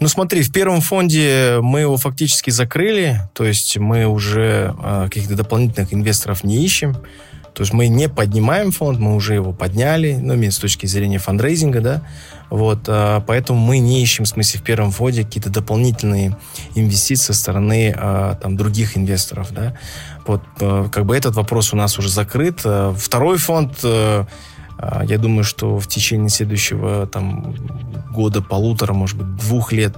Ну 0.00 0.08
смотри, 0.08 0.42
в 0.42 0.50
первом 0.50 0.80
фонде 0.80 1.58
мы 1.60 1.80
его 1.80 1.98
фактически 1.98 2.48
закрыли, 2.48 3.20
то 3.34 3.44
есть 3.44 3.76
мы 3.76 4.06
уже 4.06 4.74
э, 4.82 5.04
каких-то 5.04 5.36
дополнительных 5.36 5.92
инвесторов 5.92 6.42
не 6.42 6.64
ищем. 6.64 6.96
То 7.52 7.62
есть 7.62 7.74
мы 7.74 7.88
не 7.88 8.08
поднимаем 8.08 8.72
фонд, 8.72 8.98
мы 8.98 9.14
уже 9.14 9.34
его 9.34 9.52
подняли, 9.52 10.14
ну, 10.14 10.42
с 10.42 10.56
точки 10.56 10.86
зрения 10.86 11.18
фандрейзинга, 11.18 11.80
да. 11.82 12.02
Вот, 12.48 12.84
э, 12.86 13.20
поэтому 13.26 13.58
мы 13.58 13.78
не 13.78 14.02
ищем, 14.02 14.24
в 14.24 14.28
смысле, 14.28 14.60
в 14.60 14.62
первом 14.62 14.90
фонде 14.90 15.24
какие-то 15.24 15.50
дополнительные 15.50 16.34
инвестиции 16.74 17.26
со 17.26 17.34
стороны 17.34 17.94
э, 17.94 18.34
там, 18.40 18.56
других 18.56 18.96
инвесторов, 18.96 19.52
да. 19.52 19.76
Вот, 20.26 20.42
как 20.58 21.04
бы 21.04 21.14
этот 21.14 21.34
вопрос 21.34 21.74
у 21.74 21.76
нас 21.76 21.98
уже 21.98 22.08
закрыт. 22.08 22.60
Второй 22.96 23.36
фонд... 23.36 23.84
А, 24.80 25.04
я 25.04 25.18
думаю, 25.18 25.44
что 25.44 25.78
в 25.78 25.86
течение 25.86 26.30
следующего 26.30 27.06
там, 27.06 27.54
года, 28.10 28.40
полутора, 28.40 28.94
может 28.94 29.18
быть, 29.18 29.36
двух 29.36 29.72
лет, 29.72 29.94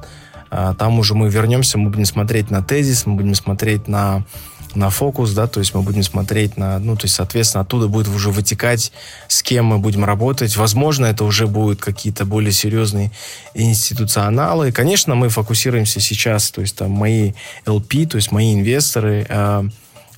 а, 0.51 0.75
там 0.75 0.99
уже 0.99 1.15
мы 1.15 1.29
вернемся, 1.29 1.79
мы 1.79 1.91
будем 1.91 2.05
смотреть 2.05 2.51
на 2.51 2.63
тезис, 2.63 3.07
мы 3.07 3.15
будем 3.15 3.35
смотреть 3.35 3.89
на 3.89 4.25
на 4.75 4.89
фокус, 4.89 5.33
да, 5.33 5.47
то 5.49 5.61
есть 5.61 5.75
мы 5.75 5.83
будем 5.83 6.03
смотреть 6.03 6.57
на, 6.57 6.79
ну, 6.79 6.97
то 6.97 7.05
есть, 7.05 7.17
соответственно, 7.17 7.61
оттуда 7.61 7.89
будет 7.89 8.09
уже 8.09 8.31
вытекать, 8.31 8.91
с 9.29 9.43
кем 9.43 9.67
мы 9.67 9.79
будем 9.79 10.03
работать. 10.03 10.57
Возможно, 10.57 11.05
это 11.05 11.25
уже 11.25 11.47
будут 11.47 11.83
какие-то 11.83 12.25
более 12.25 12.53
серьезные 12.53 13.11
институционалы. 13.53 14.73
Конечно, 14.73 15.15
мы 15.15 15.29
фокусируемся 15.29 16.01
сейчас, 16.01 16.51
то 16.51 16.63
есть, 16.63 16.75
там, 16.75 16.91
мои 16.91 17.33
LP, 17.67 18.07
то 18.07 18.17
есть, 18.17 18.33
мои 18.33 18.55
инвесторы, 18.55 19.27
э, 19.29 19.65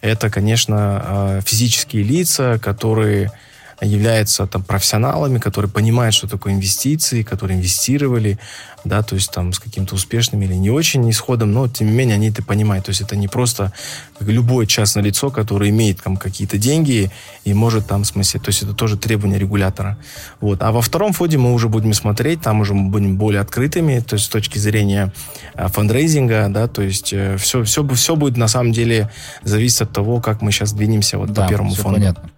это, 0.00 0.30
конечно, 0.30 1.42
физические 1.44 2.04
лица, 2.04 2.60
которые 2.62 3.32
являются 3.80 4.46
там 4.46 4.62
профессионалами, 4.62 5.38
которые 5.38 5.70
понимают, 5.70 6.14
что 6.14 6.28
такое 6.28 6.54
инвестиции, 6.54 7.22
которые 7.22 7.58
инвестировали, 7.58 8.38
да, 8.84 9.02
то 9.02 9.14
есть 9.14 9.30
там 9.30 9.52
с 9.52 9.58
каким-то 9.58 9.94
успешным 9.94 10.42
или 10.42 10.54
не 10.54 10.70
очень 10.70 11.08
исходом, 11.10 11.52
но 11.52 11.68
тем 11.68 11.88
не 11.88 11.92
менее 11.92 12.14
они 12.14 12.28
это 12.28 12.42
понимают. 12.42 12.84
То 12.84 12.90
есть 12.90 13.00
это 13.00 13.16
не 13.16 13.28
просто 13.28 13.72
любое 14.20 14.66
частное 14.66 15.02
лицо, 15.02 15.30
которое 15.30 15.70
имеет 15.70 16.02
там 16.02 16.16
какие-то 16.16 16.58
деньги 16.58 17.10
и 17.44 17.54
может 17.54 17.86
там, 17.86 18.02
в 18.02 18.06
смысле, 18.06 18.40
то 18.40 18.50
есть 18.50 18.62
это 18.62 18.74
тоже 18.74 18.96
требование 18.98 19.38
регулятора. 19.38 19.96
Вот. 20.40 20.62
А 20.62 20.70
во 20.70 20.82
втором 20.82 21.12
фонде 21.12 21.38
мы 21.38 21.52
уже 21.52 21.68
будем 21.68 21.94
смотреть, 21.94 22.42
там 22.42 22.60
уже 22.60 22.74
мы 22.74 22.90
будем 22.90 23.16
более 23.16 23.40
открытыми, 23.40 24.00
то 24.00 24.14
есть 24.14 24.26
с 24.26 24.28
точки 24.28 24.58
зрения 24.58 25.12
а, 25.54 25.68
фандрейзинга, 25.68 26.48
да, 26.50 26.68
то 26.68 26.82
есть 26.82 27.06
все, 27.06 27.64
все, 27.64 27.86
все 27.86 28.16
будет 28.16 28.36
на 28.36 28.48
самом 28.48 28.72
деле 28.72 29.10
зависеть 29.42 29.82
от 29.82 29.92
того, 29.92 30.20
как 30.20 30.42
мы 30.42 30.52
сейчас 30.52 30.72
двинемся 30.72 31.18
вот 31.18 31.32
да, 31.32 31.42
по 31.42 31.48
первому 31.48 31.74
фонду. 31.74 32.00
Понятно. 32.00 32.30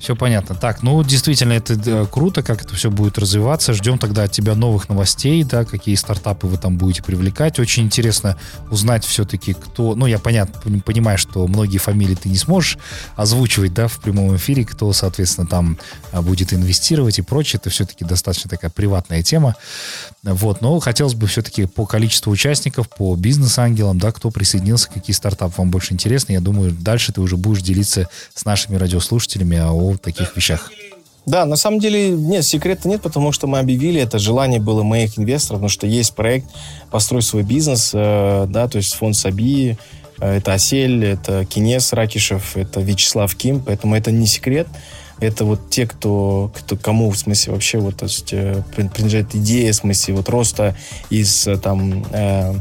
Все 0.00 0.16
понятно. 0.16 0.54
Так, 0.54 0.82
ну, 0.82 1.02
действительно, 1.04 1.52
это 1.52 2.08
круто, 2.10 2.42
как 2.42 2.62
это 2.62 2.74
все 2.74 2.90
будет 2.90 3.18
развиваться. 3.18 3.74
Ждем 3.74 3.98
тогда 3.98 4.22
от 4.22 4.32
тебя 4.32 4.54
новых 4.54 4.88
новостей, 4.88 5.44
да, 5.44 5.66
какие 5.66 5.94
стартапы 5.94 6.46
вы 6.46 6.56
там 6.56 6.78
будете 6.78 7.02
привлекать. 7.02 7.58
Очень 7.58 7.84
интересно 7.84 8.38
узнать 8.70 9.04
все-таки, 9.04 9.52
кто... 9.52 9.94
Ну, 9.94 10.06
я 10.06 10.18
понятно, 10.18 10.80
понимаю, 10.80 11.18
что 11.18 11.46
многие 11.46 11.76
фамилии 11.76 12.14
ты 12.14 12.30
не 12.30 12.38
сможешь 12.38 12.78
озвучивать, 13.14 13.74
да, 13.74 13.88
в 13.88 14.00
прямом 14.00 14.34
эфире, 14.36 14.64
кто, 14.64 14.90
соответственно, 14.94 15.46
там 15.46 15.78
а, 16.12 16.22
будет 16.22 16.54
инвестировать 16.54 17.18
и 17.18 17.22
прочее. 17.22 17.60
Это 17.60 17.68
все-таки 17.68 18.02
достаточно 18.02 18.48
такая 18.48 18.70
приватная 18.70 19.22
тема. 19.22 19.54
Вот, 20.22 20.62
но 20.62 20.80
хотелось 20.80 21.14
бы 21.14 21.26
все-таки 21.26 21.66
по 21.66 21.84
количеству 21.84 22.32
участников, 22.32 22.88
по 22.88 23.14
бизнес-ангелам, 23.16 23.98
да, 23.98 24.12
кто 24.12 24.30
присоединился, 24.30 24.88
какие 24.88 25.14
стартапы 25.14 25.56
вам 25.58 25.70
больше 25.70 25.92
интересны. 25.92 26.32
Я 26.32 26.40
думаю, 26.40 26.72
дальше 26.72 27.12
ты 27.12 27.20
уже 27.20 27.36
будешь 27.36 27.60
делиться 27.60 28.08
с 28.34 28.46
нашими 28.46 28.76
радиослушателями 28.76 29.58
о 29.58 29.89
таких 29.98 30.36
вещах? 30.36 30.70
Да, 31.26 31.44
на 31.44 31.56
самом 31.56 31.80
деле 31.80 32.10
нет, 32.10 32.44
секрета 32.44 32.88
нет, 32.88 33.02
потому 33.02 33.30
что 33.30 33.46
мы 33.46 33.58
объявили, 33.58 34.00
это 34.00 34.18
желание 34.18 34.60
было 34.60 34.82
моих 34.82 35.18
инвесторов, 35.18 35.60
потому 35.60 35.68
что 35.68 35.86
есть 35.86 36.14
проект 36.14 36.48
«Построй 36.90 37.22
свой 37.22 37.42
бизнес», 37.42 37.90
э, 37.92 38.46
да, 38.48 38.68
то 38.68 38.78
есть 38.78 38.94
фонд 38.94 39.14
Саби, 39.14 39.76
э, 40.18 40.36
это 40.38 40.54
Осель, 40.54 41.04
это 41.04 41.44
Кинес 41.44 41.92
Ракишев, 41.92 42.56
это 42.56 42.80
Вячеслав 42.80 43.34
Ким, 43.36 43.60
поэтому 43.60 43.94
это 43.94 44.10
не 44.10 44.26
секрет. 44.26 44.66
Это 45.20 45.44
вот 45.44 45.68
те, 45.68 45.86
кто, 45.86 46.50
кто 46.56 46.76
кому, 46.76 47.10
в 47.10 47.18
смысле, 47.18 47.52
вообще 47.52 47.78
вот, 47.78 47.96
то 47.96 48.06
есть, 48.06 48.32
э, 48.32 48.62
принадлежит 48.74 49.34
идея, 49.34 49.72
в 49.72 49.76
смысле, 49.76 50.14
вот 50.14 50.28
роста 50.30 50.74
из 51.10 51.46
э, 51.46 51.58
там 51.58 52.06
э, 52.10 52.54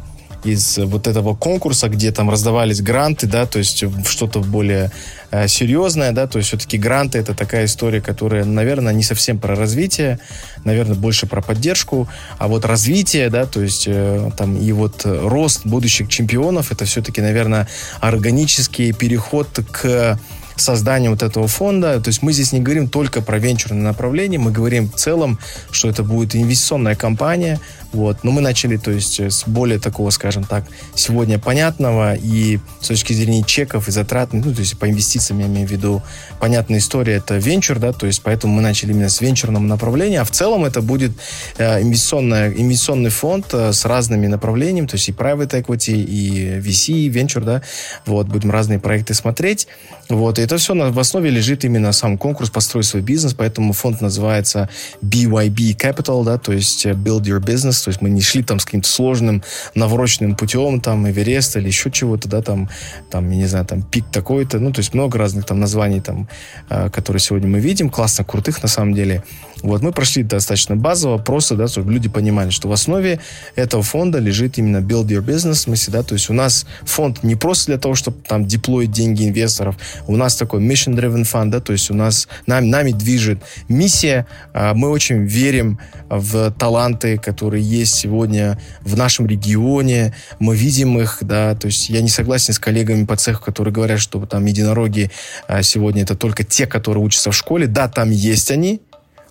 из 0.43 0.77
вот 0.77 1.07
этого 1.07 1.35
конкурса, 1.35 1.89
где 1.89 2.11
там 2.11 2.29
раздавались 2.29 2.81
гранты, 2.81 3.27
да, 3.27 3.45
то 3.45 3.59
есть 3.59 3.83
что-то 4.07 4.39
более 4.39 4.91
э, 5.31 5.47
серьезное, 5.47 6.11
да, 6.11 6.27
то 6.27 6.37
есть 6.37 6.49
все-таки 6.49 6.77
гранты 6.77 7.19
это 7.19 7.33
такая 7.33 7.65
история, 7.65 8.01
которая, 8.01 8.45
наверное, 8.45 8.93
не 8.93 9.03
совсем 9.03 9.39
про 9.39 9.55
развитие, 9.55 10.19
наверное, 10.63 10.95
больше 10.95 11.27
про 11.27 11.41
поддержку, 11.41 12.07
а 12.37 12.47
вот 12.47 12.65
развитие, 12.65 13.29
да, 13.29 13.45
то 13.45 13.61
есть 13.61 13.85
э, 13.87 14.31
там 14.37 14.55
и 14.57 14.71
вот 14.71 15.01
рост 15.05 15.65
будущих 15.65 16.09
чемпионов, 16.09 16.71
это 16.71 16.85
все-таки, 16.85 17.21
наверное, 17.21 17.67
органический 18.01 18.93
переход 18.93 19.47
к 19.71 20.19
созданию 20.61 21.11
вот 21.11 21.23
этого 21.23 21.47
фонда. 21.47 21.99
То 22.01 22.09
есть 22.09 22.21
мы 22.21 22.33
здесь 22.33 22.51
не 22.51 22.59
говорим 22.59 22.87
только 22.89 23.21
про 23.21 23.37
венчурное 23.39 23.83
направление, 23.83 24.39
мы 24.39 24.51
говорим 24.51 24.89
в 24.89 24.95
целом, 24.95 25.39
что 25.71 25.89
это 25.89 26.03
будет 26.03 26.35
инвестиционная 26.35 26.95
компания, 26.95 27.59
вот. 27.91 28.23
Но 28.23 28.31
мы 28.31 28.41
начали, 28.41 28.77
то 28.77 28.91
есть, 28.91 29.19
с 29.19 29.43
более 29.47 29.79
такого, 29.79 30.11
скажем 30.11 30.43
так, 30.43 30.65
сегодня 30.93 31.39
понятного 31.39 32.15
и 32.15 32.59
с 32.81 32.87
точки 32.87 33.13
зрения 33.13 33.43
чеков 33.43 33.87
и 33.87 33.91
затрат, 33.91 34.31
ну, 34.31 34.53
то 34.53 34.59
есть 34.59 34.77
по 34.77 34.87
инвестициям 34.89 35.39
я 35.39 35.47
имею 35.47 35.67
в 35.67 35.71
виду, 35.71 36.03
понятная 36.39 36.79
история, 36.79 37.15
это 37.15 37.37
венчур, 37.37 37.79
да, 37.79 37.91
то 37.91 38.05
есть 38.05 38.21
поэтому 38.21 38.53
мы 38.53 38.61
начали 38.61 38.91
именно 38.91 39.09
с 39.09 39.21
венчурного 39.21 39.63
направления, 39.63 40.21
а 40.21 40.23
в 40.23 40.31
целом 40.31 40.65
это 40.65 40.81
будет 40.81 41.11
э, 41.57 41.81
инвестиционная, 41.81 42.51
инвестиционный 42.51 43.09
фонд 43.09 43.47
э, 43.53 43.73
с 43.73 43.85
разными 43.85 44.27
направлениями, 44.27 44.85
то 44.85 44.95
есть 44.95 45.09
и 45.09 45.11
private 45.11 45.51
equity, 45.51 45.93
и 45.93 46.59
VC, 46.59 46.93
и 46.93 47.09
венчур, 47.09 47.43
да, 47.43 47.63
вот, 48.05 48.27
будем 48.27 48.51
разные 48.51 48.79
проекты 48.79 49.15
смотреть, 49.15 49.67
вот, 50.09 50.37
и 50.37 50.43
это 50.49 50.57
все 50.57 50.73
на, 50.73 50.91
в 50.91 50.97
основе 50.97 51.29
лежит 51.29 51.63
именно 51.63 51.91
сам 51.91 52.17
конкурс 52.17 52.49
«Построй 52.49 52.83
свой 52.83 53.03
бизнес», 53.03 53.35
поэтому 53.35 53.71
фонд 53.71 54.01
называется 54.01 54.67
BYB 55.03 55.77
Capital, 55.77 56.23
да, 56.25 56.39
то 56.39 56.53
есть 56.53 56.87
э, 56.87 56.93
Build 56.93 57.21
Your 57.21 57.39
Business, 57.39 57.83
то 57.83 57.89
есть 57.89 58.01
мы 58.01 58.09
не 58.09 58.21
шли 58.21 58.41
там 58.41 58.59
с 58.59 58.65
каким-то 58.65 58.89
сложным 58.89 59.43
наврочным 59.75 60.35
путем, 60.35 60.81
там, 60.81 61.07
Эверест 61.07 61.55
или 61.57 61.67
еще 61.67 61.91
чего-то, 61.91 62.27
да, 62.27 62.41
там, 62.41 62.67
там, 63.11 63.29
я 63.29 63.37
не 63.37 63.45
знаю, 63.45 63.65
там, 63.65 63.83
пик 63.83 64.05
такой-то, 64.11 64.57
ну, 64.57 64.71
то 64.71 64.79
есть 64.79 64.95
много 64.95 65.19
разных 65.19 65.45
там 65.45 65.59
названий, 65.59 66.01
там, 66.01 66.27
э, 66.71 66.89
которые 66.89 67.19
сегодня 67.19 67.47
мы 67.47 67.59
видим, 67.59 67.91
классно, 67.91 68.25
крутых 68.25 68.63
на 68.63 68.69
самом 68.69 68.95
деле. 68.95 69.23
Вот, 69.61 69.81
мы 69.81 69.91
прошли 69.91 70.23
достаточно 70.23 70.75
базово, 70.75 71.17
просто, 71.17 71.55
да, 71.55 71.67
чтобы 71.67 71.91
люди 71.91 72.07
понимали, 72.07 72.49
что 72.49 72.67
в 72.69 72.71
основе 72.71 73.19
этого 73.55 73.83
фонда 73.83 74.19
лежит 74.19 74.57
именно 74.57 74.77
build 74.77 75.07
your 75.07 75.23
business, 75.23 75.53
в 75.53 75.59
смысле, 75.59 75.93
да, 75.93 76.03
то 76.03 76.13
есть 76.13 76.29
у 76.29 76.33
нас 76.33 76.65
фонд 76.83 77.23
не 77.23 77.35
просто 77.35 77.67
для 77.67 77.77
того, 77.77 77.95
чтобы 77.95 78.17
там 78.25 78.45
деплоить 78.45 78.91
деньги 78.91 79.27
инвесторов, 79.27 79.75
у 80.07 80.15
нас 80.15 80.35
такой 80.35 80.61
mission-driven 80.61 81.23
fund, 81.23 81.49
да, 81.49 81.59
то 81.59 81.73
есть 81.73 81.91
у 81.91 81.93
нас, 81.93 82.27
нами, 82.45 82.67
нами 82.67 82.91
движет 82.91 83.39
миссия, 83.67 84.27
а, 84.53 84.73
мы 84.73 84.89
очень 84.89 85.25
верим 85.25 85.79
в 86.09 86.51
таланты, 86.51 87.17
которые 87.17 87.63
есть 87.63 87.95
сегодня 87.95 88.59
в 88.81 88.95
нашем 88.95 89.27
регионе, 89.27 90.13
мы 90.39 90.55
видим 90.55 90.99
их, 90.99 91.17
да, 91.21 91.55
то 91.55 91.67
есть 91.67 91.89
я 91.89 92.01
не 92.01 92.09
согласен 92.09 92.53
с 92.53 92.59
коллегами 92.59 93.05
по 93.05 93.15
цеху, 93.15 93.43
которые 93.43 93.73
говорят, 93.73 93.99
что 93.99 94.25
там 94.25 94.45
единороги 94.45 95.11
а, 95.47 95.61
сегодня 95.63 96.03
это 96.03 96.15
только 96.15 96.43
те, 96.43 96.65
которые 96.65 97.03
учатся 97.03 97.31
в 97.31 97.35
школе, 97.35 97.67
да, 97.67 97.89
там 97.89 98.09
есть 98.09 98.51
они, 98.51 98.81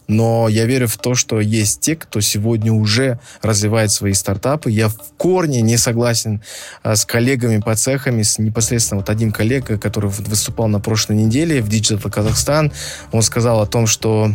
но 0.08 0.48
я 0.48 0.64
верю 0.64 0.88
в 0.88 0.96
то, 0.96 1.14
что 1.14 1.38
есть 1.38 1.80
те, 1.80 1.94
кто 1.94 2.20
сегодня 2.20 2.72
уже 2.72 3.20
развивает 3.42 3.92
свои 3.92 4.14
стартапы. 4.14 4.70
Я 4.70 4.88
в 4.88 4.96
корне 5.18 5.60
не 5.60 5.76
согласен 5.76 6.42
а, 6.82 6.96
с 6.96 7.04
коллегами 7.04 7.58
по 7.58 7.76
цехами, 7.76 8.22
с 8.22 8.38
непосредственно 8.38 9.00
вот 9.00 9.10
один 9.10 9.32
коллега, 9.32 9.78
который 9.78 10.10
выступал 10.10 10.68
на 10.68 10.80
прошлой 10.80 11.16
неделе 11.16 11.60
в 11.60 11.68
Digital 11.68 12.10
Казахстан, 12.10 12.72
он 13.12 13.22
сказал 13.22 13.60
о 13.60 13.66
том, 13.66 13.86
что 13.86 14.30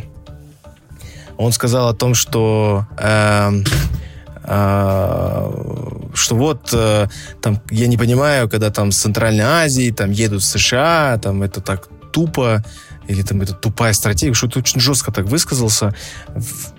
он 1.37 1.51
сказал 1.51 1.89
о 1.89 1.93
том, 1.95 2.13
что 2.13 2.85
э, 2.99 3.63
что 6.13 6.35
вот 6.35 6.69
э, 6.73 7.07
там 7.41 7.61
я 7.71 7.87
не 7.87 7.97
понимаю, 7.97 8.49
когда 8.49 8.69
там 8.69 8.91
с 8.91 8.97
Центральной 8.97 9.45
Азии 9.45 9.89
там 9.91 10.11
едут 10.11 10.43
в 10.43 10.45
США, 10.45 11.17
там 11.21 11.43
это 11.43 11.61
так 11.61 11.87
тупо, 12.11 12.63
или 13.07 13.21
там 13.21 13.41
это 13.41 13.53
тупая 13.53 13.93
стратегия, 13.93 14.33
что-то 14.33 14.59
очень 14.59 14.79
жестко 14.79 15.11
так 15.11 15.25
высказался. 15.25 15.93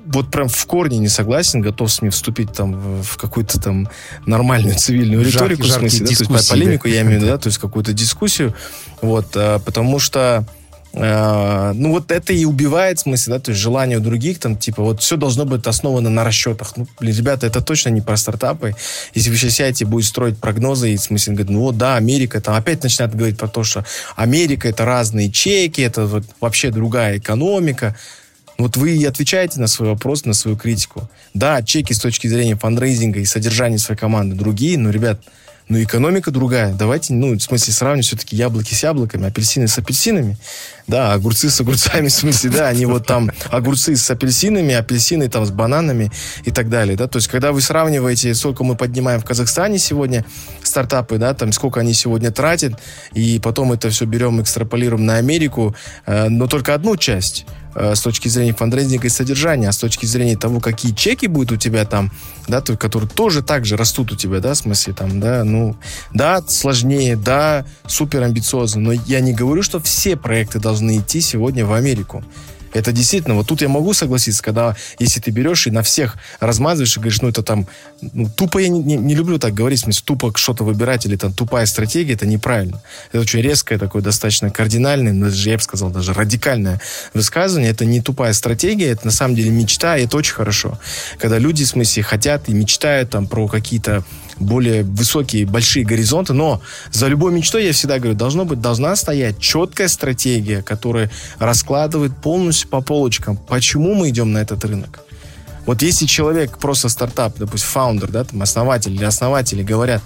Вот 0.06 0.30
прям 0.30 0.48
в 0.48 0.66
корне 0.66 0.98
не 0.98 1.08
согласен, 1.08 1.60
готов 1.60 1.92
с 1.92 2.02
ним 2.02 2.10
вступить 2.10 2.52
там 2.52 3.02
в 3.02 3.16
какую-то 3.16 3.60
там 3.60 3.88
нормальную 4.26 4.76
цивильную 4.76 5.24
риторику, 5.24 5.64
Жар, 5.64 5.78
в 5.78 5.80
смысле, 5.80 6.00
да, 6.00 6.06
то 6.06 6.34
есть 6.34 6.50
полемику, 6.50 6.88
я 6.88 7.02
имею 7.02 7.18
в 7.18 7.22
виду, 7.22 7.32
да, 7.32 7.38
то 7.38 7.48
есть 7.48 7.58
какую-то 7.58 7.92
дискуссию, 7.92 8.54
вот, 9.00 9.28
а, 9.34 9.58
потому 9.58 9.98
что 9.98 10.46
Э, 10.96 11.72
ну, 11.74 11.90
вот 11.90 12.10
это 12.12 12.32
и 12.32 12.44
убивает, 12.44 12.98
в 12.98 13.02
смысле, 13.02 13.34
да, 13.34 13.40
то 13.40 13.50
есть 13.50 13.60
желание 13.60 13.98
у 13.98 14.00
других, 14.00 14.38
там, 14.38 14.56
типа, 14.56 14.82
вот 14.82 15.02
все 15.02 15.16
должно 15.16 15.44
быть 15.44 15.66
основано 15.66 16.08
на 16.08 16.24
расчетах. 16.24 16.76
Ну, 16.76 16.86
блин, 17.00 17.16
ребята, 17.16 17.46
это 17.46 17.60
точно 17.60 17.88
не 17.90 18.00
про 18.00 18.16
стартапы. 18.16 18.74
Если 19.12 19.30
вы 19.30 19.36
сейчас 19.36 19.54
сядете, 19.54 19.86
будете 19.86 20.10
строить 20.10 20.38
прогнозы, 20.38 20.94
и, 20.94 20.96
в 20.96 21.02
смысле, 21.02 21.34
говорит, 21.34 21.50
ну, 21.50 21.60
вот, 21.60 21.76
да, 21.76 21.96
Америка, 21.96 22.40
там, 22.40 22.54
опять 22.54 22.82
начинают 22.82 23.14
говорить 23.14 23.38
про 23.38 23.48
то, 23.48 23.64
что 23.64 23.84
Америка 24.14 24.68
это 24.68 24.84
разные 24.84 25.30
чеки, 25.30 25.80
это 25.80 26.06
вот 26.06 26.24
вообще 26.40 26.70
другая 26.70 27.18
экономика. 27.18 27.96
Вот 28.56 28.76
вы 28.76 28.96
и 28.96 29.04
отвечаете 29.04 29.58
на 29.58 29.66
свой 29.66 29.88
вопрос, 29.88 30.24
на 30.24 30.32
свою 30.32 30.56
критику. 30.56 31.10
Да, 31.34 31.60
чеки 31.62 31.92
с 31.92 31.98
точки 31.98 32.28
зрения 32.28 32.54
фандрейзинга 32.54 33.18
и 33.18 33.24
содержания 33.24 33.78
своей 33.78 33.98
команды 33.98 34.36
другие, 34.36 34.78
но, 34.78 34.90
ребят, 34.90 35.20
но 35.68 35.82
экономика 35.82 36.30
другая. 36.30 36.74
Давайте, 36.74 37.14
ну, 37.14 37.34
в 37.34 37.40
смысле, 37.40 37.72
сравнивать 37.72 38.06
все-таки 38.06 38.36
яблоки 38.36 38.74
с 38.74 38.82
яблоками, 38.82 39.26
апельсины 39.26 39.66
с 39.66 39.78
апельсинами. 39.78 40.36
Да, 40.86 41.14
огурцы 41.14 41.48
с 41.48 41.60
огурцами, 41.60 42.08
в 42.08 42.12
смысле, 42.12 42.50
да, 42.50 42.68
они 42.68 42.84
вот 42.84 43.06
там 43.06 43.30
огурцы 43.50 43.96
с 43.96 44.10
апельсинами, 44.10 44.74
апельсины 44.74 45.28
там 45.28 45.46
с 45.46 45.50
бананами 45.50 46.12
и 46.44 46.50
так 46.50 46.68
далее, 46.68 46.96
да. 46.96 47.08
То 47.08 47.16
есть, 47.16 47.28
когда 47.28 47.52
вы 47.52 47.62
сравниваете, 47.62 48.34
сколько 48.34 48.64
мы 48.64 48.76
поднимаем 48.76 49.20
в 49.20 49.24
Казахстане 49.24 49.78
сегодня 49.78 50.26
стартапы, 50.62 51.16
да, 51.16 51.32
там, 51.32 51.52
сколько 51.52 51.80
они 51.80 51.94
сегодня 51.94 52.30
тратят, 52.30 52.74
и 53.14 53.38
потом 53.38 53.72
это 53.72 53.88
все 53.88 54.04
берем, 54.04 54.42
экстраполируем 54.42 55.06
на 55.06 55.16
Америку, 55.16 55.74
э, 56.04 56.28
но 56.28 56.46
только 56.46 56.74
одну 56.74 56.96
часть, 56.96 57.46
э, 57.74 57.94
с 57.94 58.00
точки 58.00 58.28
зрения 58.28 58.54
фандрейзинга 58.54 59.06
и 59.06 59.10
содержания, 59.10 59.68
а 59.68 59.72
с 59.72 59.78
точки 59.78 60.06
зрения 60.06 60.36
того, 60.36 60.60
какие 60.60 60.92
чеки 60.92 61.26
будут 61.26 61.52
у 61.52 61.56
тебя 61.56 61.84
там, 61.84 62.10
да, 62.48 62.60
то, 62.60 62.76
которые 62.76 63.08
тоже 63.08 63.42
так 63.42 63.64
же 63.64 63.76
растут 63.76 64.12
у 64.12 64.16
тебя, 64.16 64.40
да, 64.40 64.54
в 64.54 64.56
смысле 64.56 64.92
там, 64.92 65.20
да, 65.20 65.44
ну, 65.44 65.76
да, 66.12 66.42
сложнее, 66.46 67.16
да, 67.16 67.64
супер 67.86 68.22
амбициозно, 68.22 68.80
но 68.80 68.92
я 68.92 69.20
не 69.20 69.32
говорю, 69.32 69.62
что 69.62 69.80
все 69.80 70.16
проекты 70.16 70.58
должны 70.58 70.98
идти 70.98 71.20
сегодня 71.20 71.64
в 71.64 71.72
Америку. 71.72 72.24
Это 72.74 72.90
действительно, 72.92 73.36
вот 73.36 73.46
тут 73.46 73.62
я 73.62 73.68
могу 73.68 73.94
согласиться, 73.94 74.42
когда, 74.42 74.76
если 74.98 75.20
ты 75.20 75.30
берешь 75.30 75.66
и 75.66 75.70
на 75.70 75.82
всех 75.82 76.16
размазываешь 76.40 76.96
и 76.96 77.00
говоришь, 77.00 77.22
ну, 77.22 77.28
это 77.28 77.42
там, 77.42 77.68
ну, 78.00 78.28
тупо 78.28 78.58
я 78.58 78.68
не, 78.68 78.80
не, 78.80 78.96
не 78.96 79.14
люблю 79.14 79.38
так 79.38 79.54
говорить, 79.54 79.80
в 79.80 79.84
смысле, 79.84 80.02
тупо 80.04 80.32
что-то 80.34 80.64
выбирать 80.64 81.06
или 81.06 81.14
там 81.16 81.32
тупая 81.32 81.66
стратегия, 81.66 82.14
это 82.14 82.26
неправильно. 82.26 82.82
Это 83.12 83.20
очень 83.20 83.40
резкое 83.40 83.78
такое, 83.78 84.02
достаточно 84.02 84.50
кардинальное, 84.50 85.12
ну, 85.12 85.26
даже, 85.26 85.48
я 85.48 85.56
бы 85.56 85.62
сказал, 85.62 85.90
даже 85.90 86.12
радикальное 86.12 86.80
высказывание. 87.14 87.70
Это 87.70 87.84
не 87.84 88.00
тупая 88.00 88.32
стратегия, 88.32 88.88
это 88.88 89.06
на 89.06 89.12
самом 89.12 89.36
деле 89.36 89.50
мечта, 89.50 89.96
и 89.96 90.04
это 90.04 90.16
очень 90.16 90.34
хорошо. 90.34 90.78
Когда 91.18 91.38
люди, 91.38 91.64
в 91.64 91.68
смысле, 91.68 92.02
хотят 92.02 92.48
и 92.48 92.52
мечтают 92.54 93.10
там 93.10 93.28
про 93.28 93.46
какие-то 93.46 94.04
более 94.38 94.82
высокие, 94.82 95.46
большие 95.46 95.84
горизонты, 95.84 96.32
но 96.32 96.60
за 96.90 97.06
любой 97.08 97.32
мечтой, 97.32 97.66
я 97.66 97.72
всегда 97.72 97.98
говорю, 97.98 98.16
должно 98.16 98.44
быть, 98.44 98.60
должна 98.60 98.96
стоять 98.96 99.38
четкая 99.38 99.88
стратегия, 99.88 100.62
которая 100.62 101.10
раскладывает 101.38 102.16
полностью 102.16 102.68
по 102.68 102.80
полочкам, 102.80 103.36
почему 103.36 103.94
мы 103.94 104.10
идем 104.10 104.32
на 104.32 104.38
этот 104.38 104.64
рынок. 104.64 105.00
Вот 105.66 105.82
если 105.82 106.06
человек 106.06 106.58
просто 106.58 106.88
стартап, 106.88 107.38
допустим, 107.38 107.68
фаундер, 107.70 108.10
да, 108.10 108.24
там, 108.24 108.42
основатель 108.42 108.94
или 108.94 109.04
основатели 109.04 109.62
говорят, 109.62 110.02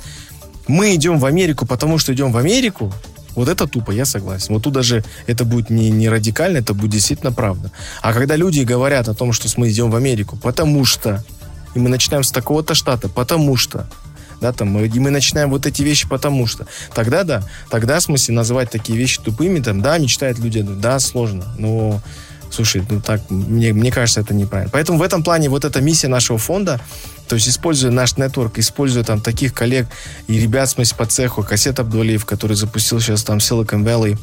мы 0.69 0.95
идем 0.95 1.19
в 1.19 1.25
Америку, 1.25 1.67
потому 1.67 1.99
что 1.99 2.13
идем 2.13 2.31
в 2.31 2.37
Америку, 2.37 2.93
вот 3.35 3.49
это 3.49 3.67
тупо, 3.67 3.93
я 3.93 4.05
согласен. 4.05 4.55
Вот 4.55 4.65
тут 4.65 4.73
даже 4.73 5.05
это 5.27 5.45
будет 5.45 5.71
не, 5.71 5.91
не 5.91 6.09
радикально, 6.09 6.59
это 6.59 6.75
будет 6.75 6.93
действительно 6.93 7.33
правда. 7.33 7.71
А 8.03 8.13
когда 8.13 8.37
люди 8.37 8.61
говорят 8.61 9.09
о 9.09 9.15
том, 9.15 9.33
что 9.33 9.49
мы 9.57 9.71
идем 9.71 9.91
в 9.91 9.97
Америку, 9.97 10.37
потому 10.37 10.85
что, 10.85 11.25
и 11.75 11.79
мы 11.79 11.89
начинаем 11.89 12.25
с 12.25 12.33
такого-то 12.33 12.75
штата, 12.75 13.09
потому 13.09 13.57
что, 13.57 13.89
да, 14.41 14.53
там, 14.53 14.79
и 14.79 14.99
мы 14.99 15.11
начинаем 15.11 15.51
вот 15.51 15.67
эти 15.67 15.83
вещи 15.83 16.09
потому 16.09 16.47
что. 16.47 16.67
Тогда 16.95 17.25
да, 17.25 17.43
тогда, 17.71 17.99
в 17.99 18.03
смысле, 18.03 18.35
называть 18.35 18.71
такие 18.71 18.99
вещи 18.99 19.21
тупыми, 19.21 19.61
там, 19.61 19.81
да, 19.81 19.99
мечтают 19.99 20.39
люди, 20.39 20.63
да, 20.63 20.99
сложно, 20.99 21.45
но 21.59 22.01
Слушай, 22.51 22.83
ну 22.89 23.01
так, 23.01 23.21
мне, 23.31 23.73
мне 23.73 23.91
кажется, 23.93 24.21
это 24.21 24.35
неправильно. 24.35 24.71
Поэтому 24.73 24.99
в 24.99 25.03
этом 25.03 25.23
плане 25.23 25.49
вот 25.49 25.65
эта 25.65 25.81
миссия 25.81 26.09
нашего 26.09 26.39
фонда, 26.39 26.81
то 27.29 27.35
есть 27.35 27.49
используя 27.49 27.91
наш 27.91 28.17
нетворк, 28.17 28.59
используя 28.59 29.05
там 29.05 29.21
таких 29.21 29.53
коллег 29.53 29.87
и 30.29 30.41
ребят, 30.41 30.69
в 30.69 30.73
смысле, 30.73 30.97
по 30.97 31.07
цеху, 31.07 31.43
Кассет 31.43 31.79
Абдулиев, 31.79 32.25
который 32.25 32.57
запустил 32.57 33.01
сейчас 33.01 33.23
там 33.23 33.39
Silicon 33.39 33.85
Valley, 33.85 34.19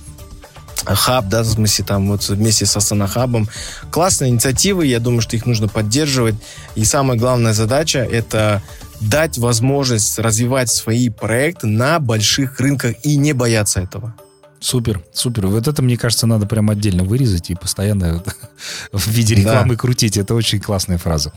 хаб, 0.86 1.27
да, 1.27 1.41
в 1.41 1.45
смысле, 1.45 1.86
там, 1.86 2.07
вот 2.10 2.27
вместе 2.27 2.65
с 2.65 2.75
Астана 2.75 3.07
Хабом. 3.07 3.48
Классные 3.91 4.29
инициативы, 4.31 4.86
я 4.86 5.00
думаю, 5.00 5.22
что 5.22 5.36
их 5.36 5.45
нужно 5.45 5.67
поддерживать. 5.67 6.36
И 6.75 6.84
самая 6.84 7.17
главная 7.17 7.53
задача— 7.53 8.00
это 8.12 8.62
дать 9.01 9.37
возможность 9.37 10.19
развивать 10.19 10.69
свои 10.69 11.09
проекты 11.09 11.67
на 11.67 11.99
больших 11.99 12.59
рынках 12.59 12.95
и 13.03 13.15
не 13.15 13.33
бояться 13.33 13.81
этого. 13.81 14.15
Супер, 14.59 15.03
супер. 15.13 15.45
Вот 15.45 15.67
это, 15.67 15.83
мне 15.83 15.95
кажется, 15.95 16.25
надо 16.25 16.47
прям 16.47 16.71
отдельно 16.71 17.03
вырезать 17.03 17.51
и 17.51 17.55
постоянно 17.55 18.23
в 18.91 19.07
виде 19.07 19.35
рекламы 19.35 19.75
да. 19.75 19.79
крутить. 19.79 20.17
Это 20.17 20.33
очень 20.33 20.59
классная 20.59 20.97
фраза. 20.97 21.33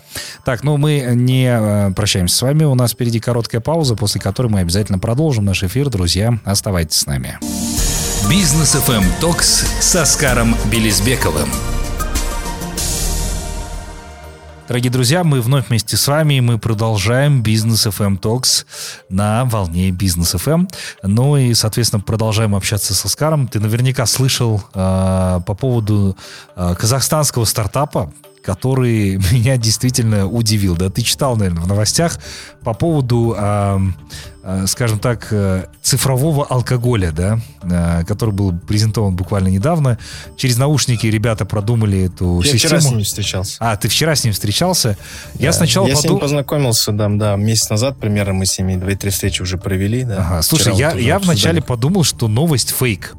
Так, 0.46 0.62
ну 0.62 0.78
мы 0.78 1.04
не 1.14 1.46
э, 1.46 1.92
прощаемся 1.92 2.36
с 2.36 2.42
вами. 2.42 2.64
У 2.64 2.74
нас 2.74 2.92
впереди 2.92 3.20
короткая 3.20 3.60
пауза, 3.60 3.96
после 3.96 4.20
которой 4.20 4.48
мы 4.48 4.60
обязательно 4.60 4.98
продолжим 4.98 5.44
наш 5.44 5.62
эфир. 5.62 5.90
Друзья, 5.90 6.38
оставайтесь 6.44 7.00
с 7.00 7.06
нами. 7.06 7.38
Бизнес 8.30 8.74
FM 8.74 9.04
Токс 9.20 9.64
с 9.80 9.96
Оскаром 9.96 10.56
Белизбековым. 10.70 11.48
Дорогие 14.68 14.92
друзья, 14.92 15.24
мы 15.24 15.40
вновь 15.40 15.70
вместе 15.70 15.96
с 15.96 16.06
вами, 16.06 16.34
и 16.34 16.40
мы 16.42 16.58
продолжаем 16.58 17.42
Бизнес 17.42 17.86
FM 17.86 18.20
Talks 18.20 18.66
на 19.08 19.46
волне 19.46 19.90
Бизнес 19.90 20.34
FM. 20.34 20.68
Ну 21.02 21.38
и, 21.38 21.54
соответственно, 21.54 22.02
продолжаем 22.02 22.54
общаться 22.54 22.92
с 22.92 23.02
Оскаром. 23.02 23.48
Ты 23.48 23.60
наверняка 23.60 24.04
слышал 24.04 24.62
э, 24.74 25.40
по 25.46 25.54
поводу 25.54 26.18
э, 26.54 26.74
казахстанского 26.78 27.46
стартапа, 27.46 28.12
который 28.42 29.16
меня 29.32 29.56
действительно 29.56 30.26
удивил. 30.26 30.76
Да, 30.76 30.90
ты 30.90 31.00
читал, 31.00 31.36
наверное, 31.36 31.62
в 31.62 31.66
новостях 31.66 32.18
по 32.62 32.74
поводу, 32.74 33.34
э, 33.38 33.78
скажем 34.66 34.98
так, 34.98 35.28
э, 35.30 35.66
цифрового 35.82 36.44
алкоголя, 36.46 37.12
да, 37.12 37.38
э, 37.62 38.04
который 38.06 38.30
был 38.30 38.52
презентован 38.58 39.14
буквально 39.14 39.48
недавно. 39.48 39.98
Через 40.36 40.56
наушники 40.56 41.06
ребята 41.06 41.44
продумали 41.44 42.04
эту 42.04 42.40
Я 42.40 42.52
систему. 42.52 42.58
вчера 42.58 42.80
с 42.80 42.90
ним 42.90 43.04
встречался. 43.04 43.56
А, 43.60 43.76
ты 43.76 43.88
вчера 43.88 44.14
с 44.14 44.24
ним 44.24 44.32
встречался? 44.32 44.96
Да. 45.34 45.44
Я 45.44 45.52
сначала 45.52 45.86
Я 45.86 45.94
подум... 45.94 46.08
с 46.08 46.12
ним 46.12 46.20
познакомился, 46.20 46.92
да, 46.92 47.08
да, 47.08 47.36
месяц 47.36 47.68
назад 47.68 47.98
примерно 47.98 48.32
мы 48.32 48.46
с 48.46 48.58
ними 48.58 48.76
две-три 48.76 49.10
встречи 49.10 49.42
уже 49.42 49.58
провели, 49.58 50.04
да. 50.04 50.18
Ага, 50.18 50.42
слушай, 50.42 50.74
я, 50.76 50.90
вот 50.90 51.00
я 51.00 51.18
вначале 51.18 51.60
подумал, 51.60 52.04
что 52.04 52.28
новость 52.28 52.70
фейк. 52.70 53.14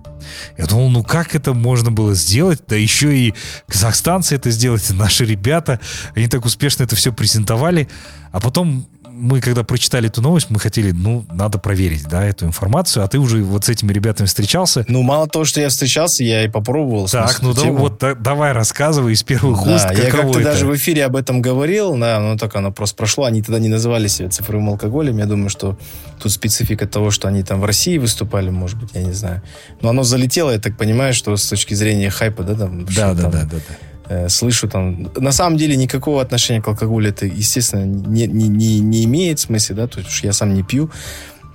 Я 0.58 0.65
думал, 0.65 0.89
ну 0.89 1.04
как 1.04 1.36
это 1.36 1.54
можно 1.54 1.92
было 1.92 2.13
сделать? 2.13 2.62
Да 2.68 2.76
еще 2.76 3.18
и 3.18 3.34
казахстанцы 3.68 4.36
это 4.36 4.52
сделать, 4.52 4.89
наши 4.89 5.26
ребята. 5.26 5.80
Они 6.15 6.28
так 6.28 6.46
успешно 6.46 6.84
это 6.84 6.96
все 6.96 7.13
презентовали. 7.13 7.88
А 8.32 8.39
потом 8.39 8.88
мы, 9.19 9.41
когда 9.41 9.63
прочитали 9.63 10.08
эту 10.08 10.21
новость, 10.21 10.49
мы 10.49 10.60
хотели, 10.60 10.91
ну, 10.91 11.25
надо 11.32 11.60
проверить, 11.60 12.05
да, 12.05 12.23
эту 12.23 12.45
информацию, 12.45 13.03
а 13.03 13.08
ты 13.08 13.19
уже 13.19 13.43
вот 13.43 13.65
с 13.65 13.69
этими 13.69 13.91
ребятами 13.91 14.27
встречался. 14.27 14.86
Ну, 14.88 15.01
мало 15.01 15.27
того, 15.27 15.45
что 15.45 15.60
я 15.60 15.69
встречался, 15.69 16.23
я 16.23 16.45
и 16.45 16.47
попробовал. 16.47 17.08
Так, 17.08 17.41
ну, 17.41 17.53
да, 17.53 17.63
вот 17.63 17.99
да, 17.99 18.15
давай 18.15 18.53
рассказывай 18.53 19.13
из 19.13 19.23
первых 19.23 19.63
да, 19.65 19.75
уст, 19.75 19.88
я 19.91 20.10
как-то 20.10 20.41
даже 20.41 20.65
в 20.65 20.75
эфире 20.75 21.05
об 21.05 21.15
этом 21.15 21.41
говорил, 21.41 21.97
да, 21.97 22.19
но 22.19 22.38
так 22.38 22.55
оно 22.55 22.71
просто 22.71 22.95
прошло, 22.95 23.25
они 23.25 23.41
тогда 23.41 23.60
не 23.60 23.67
называли 23.67 24.08
себя 24.08 24.29
цифровым 24.29 24.69
алкоголем, 24.69 25.17
я 25.17 25.25
думаю, 25.25 25.49
что 25.49 25.77
тут 26.21 26.32
специфика 26.32 26.88
того, 26.88 27.12
что 27.12 27.27
они 27.27 27.43
там 27.43 27.60
в 27.60 27.65
России 27.65 27.97
выступали, 27.97 28.49
может 28.49 28.79
быть, 28.79 28.91
я 28.93 29.03
не 29.03 29.13
знаю. 29.13 29.41
Но 29.82 29.89
оно 29.89 30.03
залетело, 30.03 30.51
я 30.51 30.60
так 30.60 30.77
понимаю, 30.77 31.13
что 31.13 31.36
с 31.36 31.47
точки 31.47 31.73
зрения 31.73 32.10
хайпа, 32.10 32.43
да, 32.43 32.55
там... 32.55 32.86
Да, 32.86 33.13
да, 33.13 33.23
там, 33.23 33.32
да, 33.32 33.41
да, 33.43 33.58
да 33.58 33.88
Э, 34.10 34.28
слышу 34.28 34.67
там... 34.67 35.12
На 35.15 35.32
самом 35.32 35.58
деле 35.58 35.76
никакого 35.76 36.19
отношения 36.19 36.62
к 36.62 36.67
алкоголю 36.67 37.10
это, 37.10 37.28
естественно, 37.28 37.86
не, 37.86 38.26
не, 38.26 38.48
не, 38.48 38.80
не 38.80 39.06
имеет 39.06 39.38
в 39.38 39.43
смысле, 39.43 39.76
да, 39.76 39.88
то 39.88 40.00
есть 40.00 40.24
я 40.24 40.34
сам 40.34 40.56
не 40.56 40.63
пью, 40.63 40.89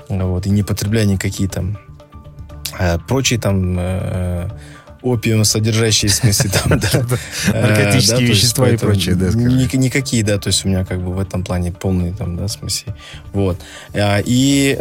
вот, 0.09 0.47
и 0.47 0.51
не 0.51 0.62
потребляю 0.62 1.09
никакие 1.09 1.49
там 1.49 1.77
э, 2.79 2.99
прочие 3.09 3.40
там 3.40 3.77
э, 3.77 4.49
опиум 5.03 5.45
содержащие, 5.45 6.09
в 6.12 6.14
смысле, 6.14 6.51
там, 6.51 6.79
да. 6.79 7.05
Наркотические 7.53 8.29
вещества 8.29 8.71
и 8.71 8.77
прочее, 8.77 9.17
да, 9.17 9.31
Никакие, 9.31 10.23
да, 10.23 10.38
то 10.38 10.47
есть 10.47 10.64
у 10.64 10.69
меня 10.69 10.85
как 10.85 11.03
бы 11.03 11.12
в 11.12 11.19
этом 11.19 11.43
плане 11.43 11.73
полный, 11.73 12.12
там, 12.12 12.37
да, 12.37 12.47
в 12.47 12.53
смысле, 12.53 12.95
вот. 13.33 13.59
А, 13.95 14.23
и 14.25 14.79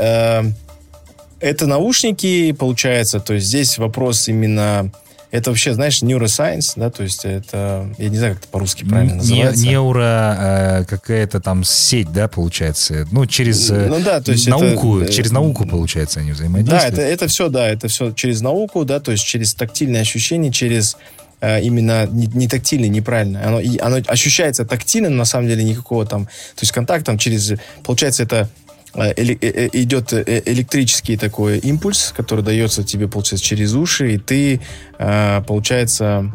это 1.39 1.67
наушники, 1.67 2.51
получается, 2.51 3.19
то 3.19 3.33
есть 3.33 3.47
здесь 3.47 3.79
вопрос 3.79 4.27
именно 4.27 4.91
это 5.33 5.49
вообще, 5.49 5.73
знаешь, 5.73 6.03
neuroscience, 6.03 6.73
да, 6.75 6.91
то 6.91 7.01
есть 7.01 7.25
это, 7.25 7.89
я 7.97 8.09
не 8.09 8.17
знаю, 8.17 8.35
как 8.35 8.43
это 8.43 8.51
по-русски 8.51 8.85
правильно 8.85 9.15
называется. 9.15 9.65
Неуро 9.65 10.37
э, 10.39 10.85
какая-то 10.85 11.41
там 11.41 11.63
сеть, 11.63 12.13
да, 12.13 12.27
получается, 12.27 13.07
ну, 13.09 13.25
через 13.25 13.71
э, 13.71 13.87
ну, 13.89 13.99
да, 13.99 14.21
то 14.21 14.31
есть 14.31 14.47
науку, 14.47 14.99
это, 14.99 15.11
через 15.11 15.31
науку, 15.31 15.65
получается, 15.65 16.19
они 16.19 16.33
взаимодействуют. 16.33 16.83
Да, 16.83 16.87
это, 16.87 17.01
это 17.01 17.27
все, 17.27 17.49
да, 17.49 17.67
это 17.67 17.87
все 17.87 18.11
через 18.11 18.41
науку, 18.41 18.85
да, 18.85 18.99
то 18.99 19.11
есть 19.11 19.25
через 19.25 19.55
тактильные 19.55 20.03
ощущения, 20.03 20.51
через 20.51 20.97
э, 21.41 21.63
именно 21.63 22.05
не, 22.05 22.27
не 22.27 22.47
тактильно, 22.47 22.85
неправильно. 22.85 23.41
Оно, 23.43 23.59
и, 23.59 23.79
оно 23.79 24.01
ощущается 24.05 24.65
тактильно, 24.65 25.09
но 25.09 25.15
на 25.15 25.25
самом 25.25 25.47
деле 25.47 25.63
никакого 25.63 26.05
там, 26.05 26.25
то 26.25 26.61
есть 26.61 26.71
контакт 26.71 27.07
там 27.07 27.17
через, 27.17 27.53
получается, 27.83 28.21
это 28.21 28.49
идет 28.95 30.13
электрический 30.13 31.17
такой 31.17 31.58
импульс, 31.58 32.13
который 32.15 32.43
дается 32.43 32.84
тебе, 32.84 33.08
получается, 33.08 33.45
через 33.45 33.73
уши, 33.73 34.13
и 34.13 34.17
ты, 34.17 34.62
получается, 34.97 36.32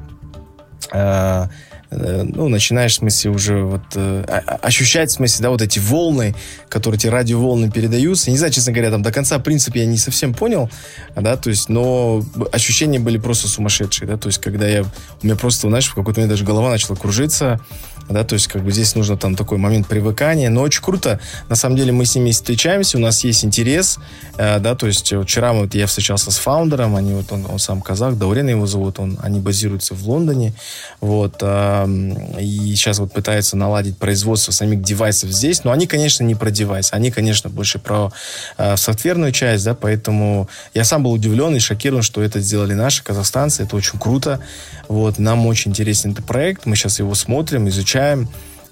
ну, 1.91 2.49
начинаешь, 2.49 2.93
в 2.93 2.97
смысле, 2.97 3.31
уже 3.31 3.63
вот 3.63 3.83
ощущать, 4.61 5.11
в 5.11 5.15
смысле, 5.15 5.45
да, 5.45 5.51
вот 5.51 5.63
эти 5.63 5.79
волны, 5.79 6.35
которые 6.69 6.99
тебе 6.99 7.13
радиоволны 7.13 7.71
передаются. 7.71 8.31
Не 8.31 8.37
знаю, 8.37 8.53
честно 8.53 8.73
говоря, 8.73 8.91
там 8.91 9.03
до 9.03 9.11
конца, 9.11 9.39
принципе, 9.39 9.81
я 9.81 9.87
не 9.87 9.97
совсем 9.97 10.35
понял, 10.35 10.69
да, 11.17 11.37
то 11.37 11.49
есть, 11.49 11.71
но 11.71 12.23
ощущения 12.53 12.99
были 12.99 13.17
просто 13.17 13.49
сумасшедшие, 13.49 14.07
да, 14.07 14.19
то 14.19 14.27
есть, 14.27 14.39
когда 14.39 14.69
я, 14.69 14.83
у 14.83 14.87
меня 15.23 15.37
просто, 15.37 15.69
знаешь, 15.69 15.87
в 15.87 15.95
какой-то 15.95 16.21
момент 16.21 16.33
даже 16.33 16.45
голова 16.45 16.71
начала 16.71 16.95
кружиться, 16.95 17.59
да, 18.09 18.25
то 18.25 18.35
есть 18.35 18.47
как 18.49 18.63
бы 18.63 18.73
здесь 18.73 18.95
нужно 18.95 19.17
там 19.17 19.37
такой 19.37 19.59
момент 19.59 19.87
привыкания, 19.87 20.51
но 20.51 20.63
очень 20.63 20.83
круто, 20.83 21.21
на 21.49 21.57
самом 21.57 21.77
деле 21.77 21.93
мы 21.93 22.05
с 22.07 22.15
ними 22.15 22.31
встречаемся, 22.31 22.99
у 22.99 23.01
нас 23.01 23.23
есть 23.25 23.45
интерес, 23.45 23.99
э, 24.37 24.59
да, 24.61 24.75
то 24.75 24.87
есть 24.87 25.13
вчера 25.13 25.53
вот 25.53 25.75
я 25.75 25.87
встречался 25.87 26.31
с 26.31 26.39
фаундером, 26.39 26.97
они 26.97 27.15
вот 27.15 27.31
он, 27.33 27.47
он 27.47 27.59
сам 27.59 27.83
казах, 27.83 28.17
Даурен 28.17 28.49
его 28.49 28.67
зовут, 28.67 28.99
он, 28.99 29.19
они 29.23 29.41
базируются 29.41 29.95
в 29.95 30.09
Лондоне, 30.09 30.55
вот, 31.01 31.37
э, 31.43 31.87
и 32.41 32.75
сейчас 32.75 32.99
вот 32.99 33.13
пытаются 33.13 33.57
наладить 33.57 33.99
производство 33.99 34.53
самих 34.53 34.83
девайсов 34.83 35.31
здесь, 35.31 35.65
но 35.65 35.73
они, 35.73 35.87
конечно, 35.87 36.25
не 36.25 36.35
про 36.35 36.51
девайс, 36.51 36.93
они, 36.93 37.11
конечно, 37.11 37.51
больше 37.51 37.79
про 37.79 38.13
э, 38.57 38.77
софтверную 38.77 39.33
часть, 39.33 39.65
да, 39.65 39.75
поэтому 39.75 40.49
я 40.75 40.85
сам 40.85 41.03
был 41.03 41.13
удивлен 41.13 41.55
и 41.57 41.59
шокирован, 41.59 42.03
что 42.03 42.23
это 42.23 42.41
сделали 42.41 42.75
наши 42.75 43.03
казахстанцы, 43.05 43.65
это 43.65 43.77
очень 43.77 43.99
круто, 43.99 44.41
вот, 44.89 45.19
нам 45.19 45.47
очень 45.47 45.73
интересен 45.73 46.13
этот 46.13 46.25
проект, 46.25 46.65
мы 46.65 46.75
сейчас 46.75 46.99
его 46.99 47.15
смотрим, 47.15 47.69
изучаем, 47.69 47.98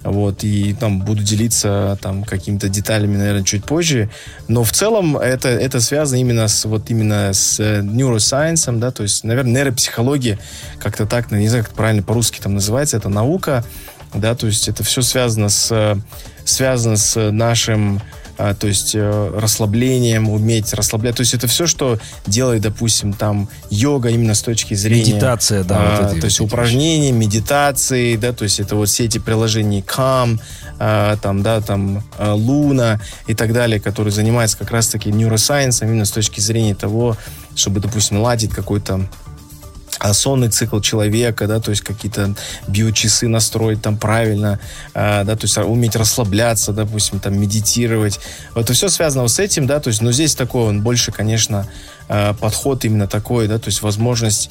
вот, 0.03 0.43
и 0.43 0.73
там 0.73 1.01
буду 1.01 1.23
делиться 1.23 1.97
там 2.01 2.23
какими-то 2.23 2.69
деталями, 2.69 3.17
наверное, 3.17 3.43
чуть 3.43 3.65
позже, 3.65 4.09
но 4.47 4.63
в 4.63 4.71
целом 4.71 5.17
это, 5.17 5.49
это 5.49 5.81
связано 5.81 6.19
именно 6.19 6.47
с, 6.47 6.65
вот 6.65 6.89
именно 6.89 7.33
с 7.33 7.59
э, 7.59 7.81
neuroscience, 7.81 8.71
да, 8.79 8.91
то 8.91 9.03
есть, 9.03 9.23
наверное, 9.23 9.53
нейропсихология, 9.53 10.39
как-то 10.79 11.05
так, 11.05 11.31
не 11.31 11.49
знаю, 11.49 11.65
как 11.65 11.73
правильно 11.73 12.03
по-русски 12.03 12.39
там 12.39 12.53
называется, 12.53 12.97
это 12.97 13.09
наука, 13.09 13.65
да, 14.13 14.35
то 14.35 14.47
есть 14.47 14.67
это 14.67 14.83
все 14.83 15.01
связано 15.01 15.49
с, 15.49 15.97
связано 16.45 16.97
с 16.97 17.31
нашим 17.31 18.01
а, 18.37 18.53
то 18.53 18.67
есть 18.67 18.93
э, 18.95 19.31
расслаблением, 19.35 20.29
уметь 20.29 20.73
расслаблять. 20.73 21.15
То 21.15 21.21
есть 21.21 21.33
это 21.33 21.47
все, 21.47 21.67
что 21.67 21.99
делает, 22.25 22.61
допустим, 22.61 23.13
там 23.13 23.49
йога 23.69 24.09
именно 24.09 24.35
с 24.35 24.41
точки 24.41 24.73
зрения... 24.73 25.13
Медитация, 25.13 25.63
да. 25.63 25.77
А, 25.79 26.01
вот 26.01 26.11
эти, 26.11 26.19
то 26.21 26.25
есть 26.25 26.39
упражнения, 26.39 27.11
медитации, 27.11 28.15
да, 28.15 28.33
то 28.33 28.43
есть 28.43 28.59
это 28.59 28.75
вот 28.75 28.89
все 28.89 29.05
эти 29.05 29.17
приложения 29.17 29.81
Calm, 29.81 30.39
а, 30.79 31.17
там, 31.17 31.41
да, 31.41 31.61
там 31.61 32.03
Луна 32.19 32.99
и 33.25 33.33
так 33.33 33.53
далее, 33.53 33.79
которые 33.79 34.13
занимаются 34.13 34.57
как 34.57 34.71
раз-таки 34.71 35.09
neuroscience 35.09 35.83
именно 35.83 36.05
с 36.05 36.11
точки 36.11 36.39
зрения 36.39 36.75
того, 36.75 37.17
чтобы, 37.55 37.79
допустим, 37.79 38.19
ладить 38.19 38.51
какой-то 38.51 39.07
а 39.99 40.13
сонный 40.13 40.49
цикл 40.49 40.79
человека, 40.79 41.47
да, 41.47 41.59
то 41.59 41.71
есть 41.71 41.81
какие-то 41.81 42.35
биочасы 42.67 43.27
настроить 43.27 43.81
там 43.81 43.97
правильно, 43.97 44.59
э, 44.93 45.23
да, 45.23 45.35
то 45.35 45.45
есть 45.45 45.57
уметь 45.57 45.95
расслабляться, 45.95 46.73
допустим, 46.73 47.19
там 47.19 47.39
медитировать. 47.39 48.19
Это 48.55 48.73
все 48.73 48.89
связано 48.89 49.23
вот 49.23 49.31
с 49.31 49.39
этим, 49.39 49.67
да, 49.67 49.79
то 49.79 49.89
есть, 49.89 50.01
но 50.01 50.11
здесь 50.11 50.35
такой 50.35 50.63
он 50.63 50.81
больше, 50.81 51.11
конечно, 51.11 51.67
э, 52.09 52.33
подход 52.39 52.85
именно 52.85 53.07
такой, 53.07 53.47
да, 53.47 53.57
то 53.59 53.67
есть 53.67 53.81
возможность 53.81 54.49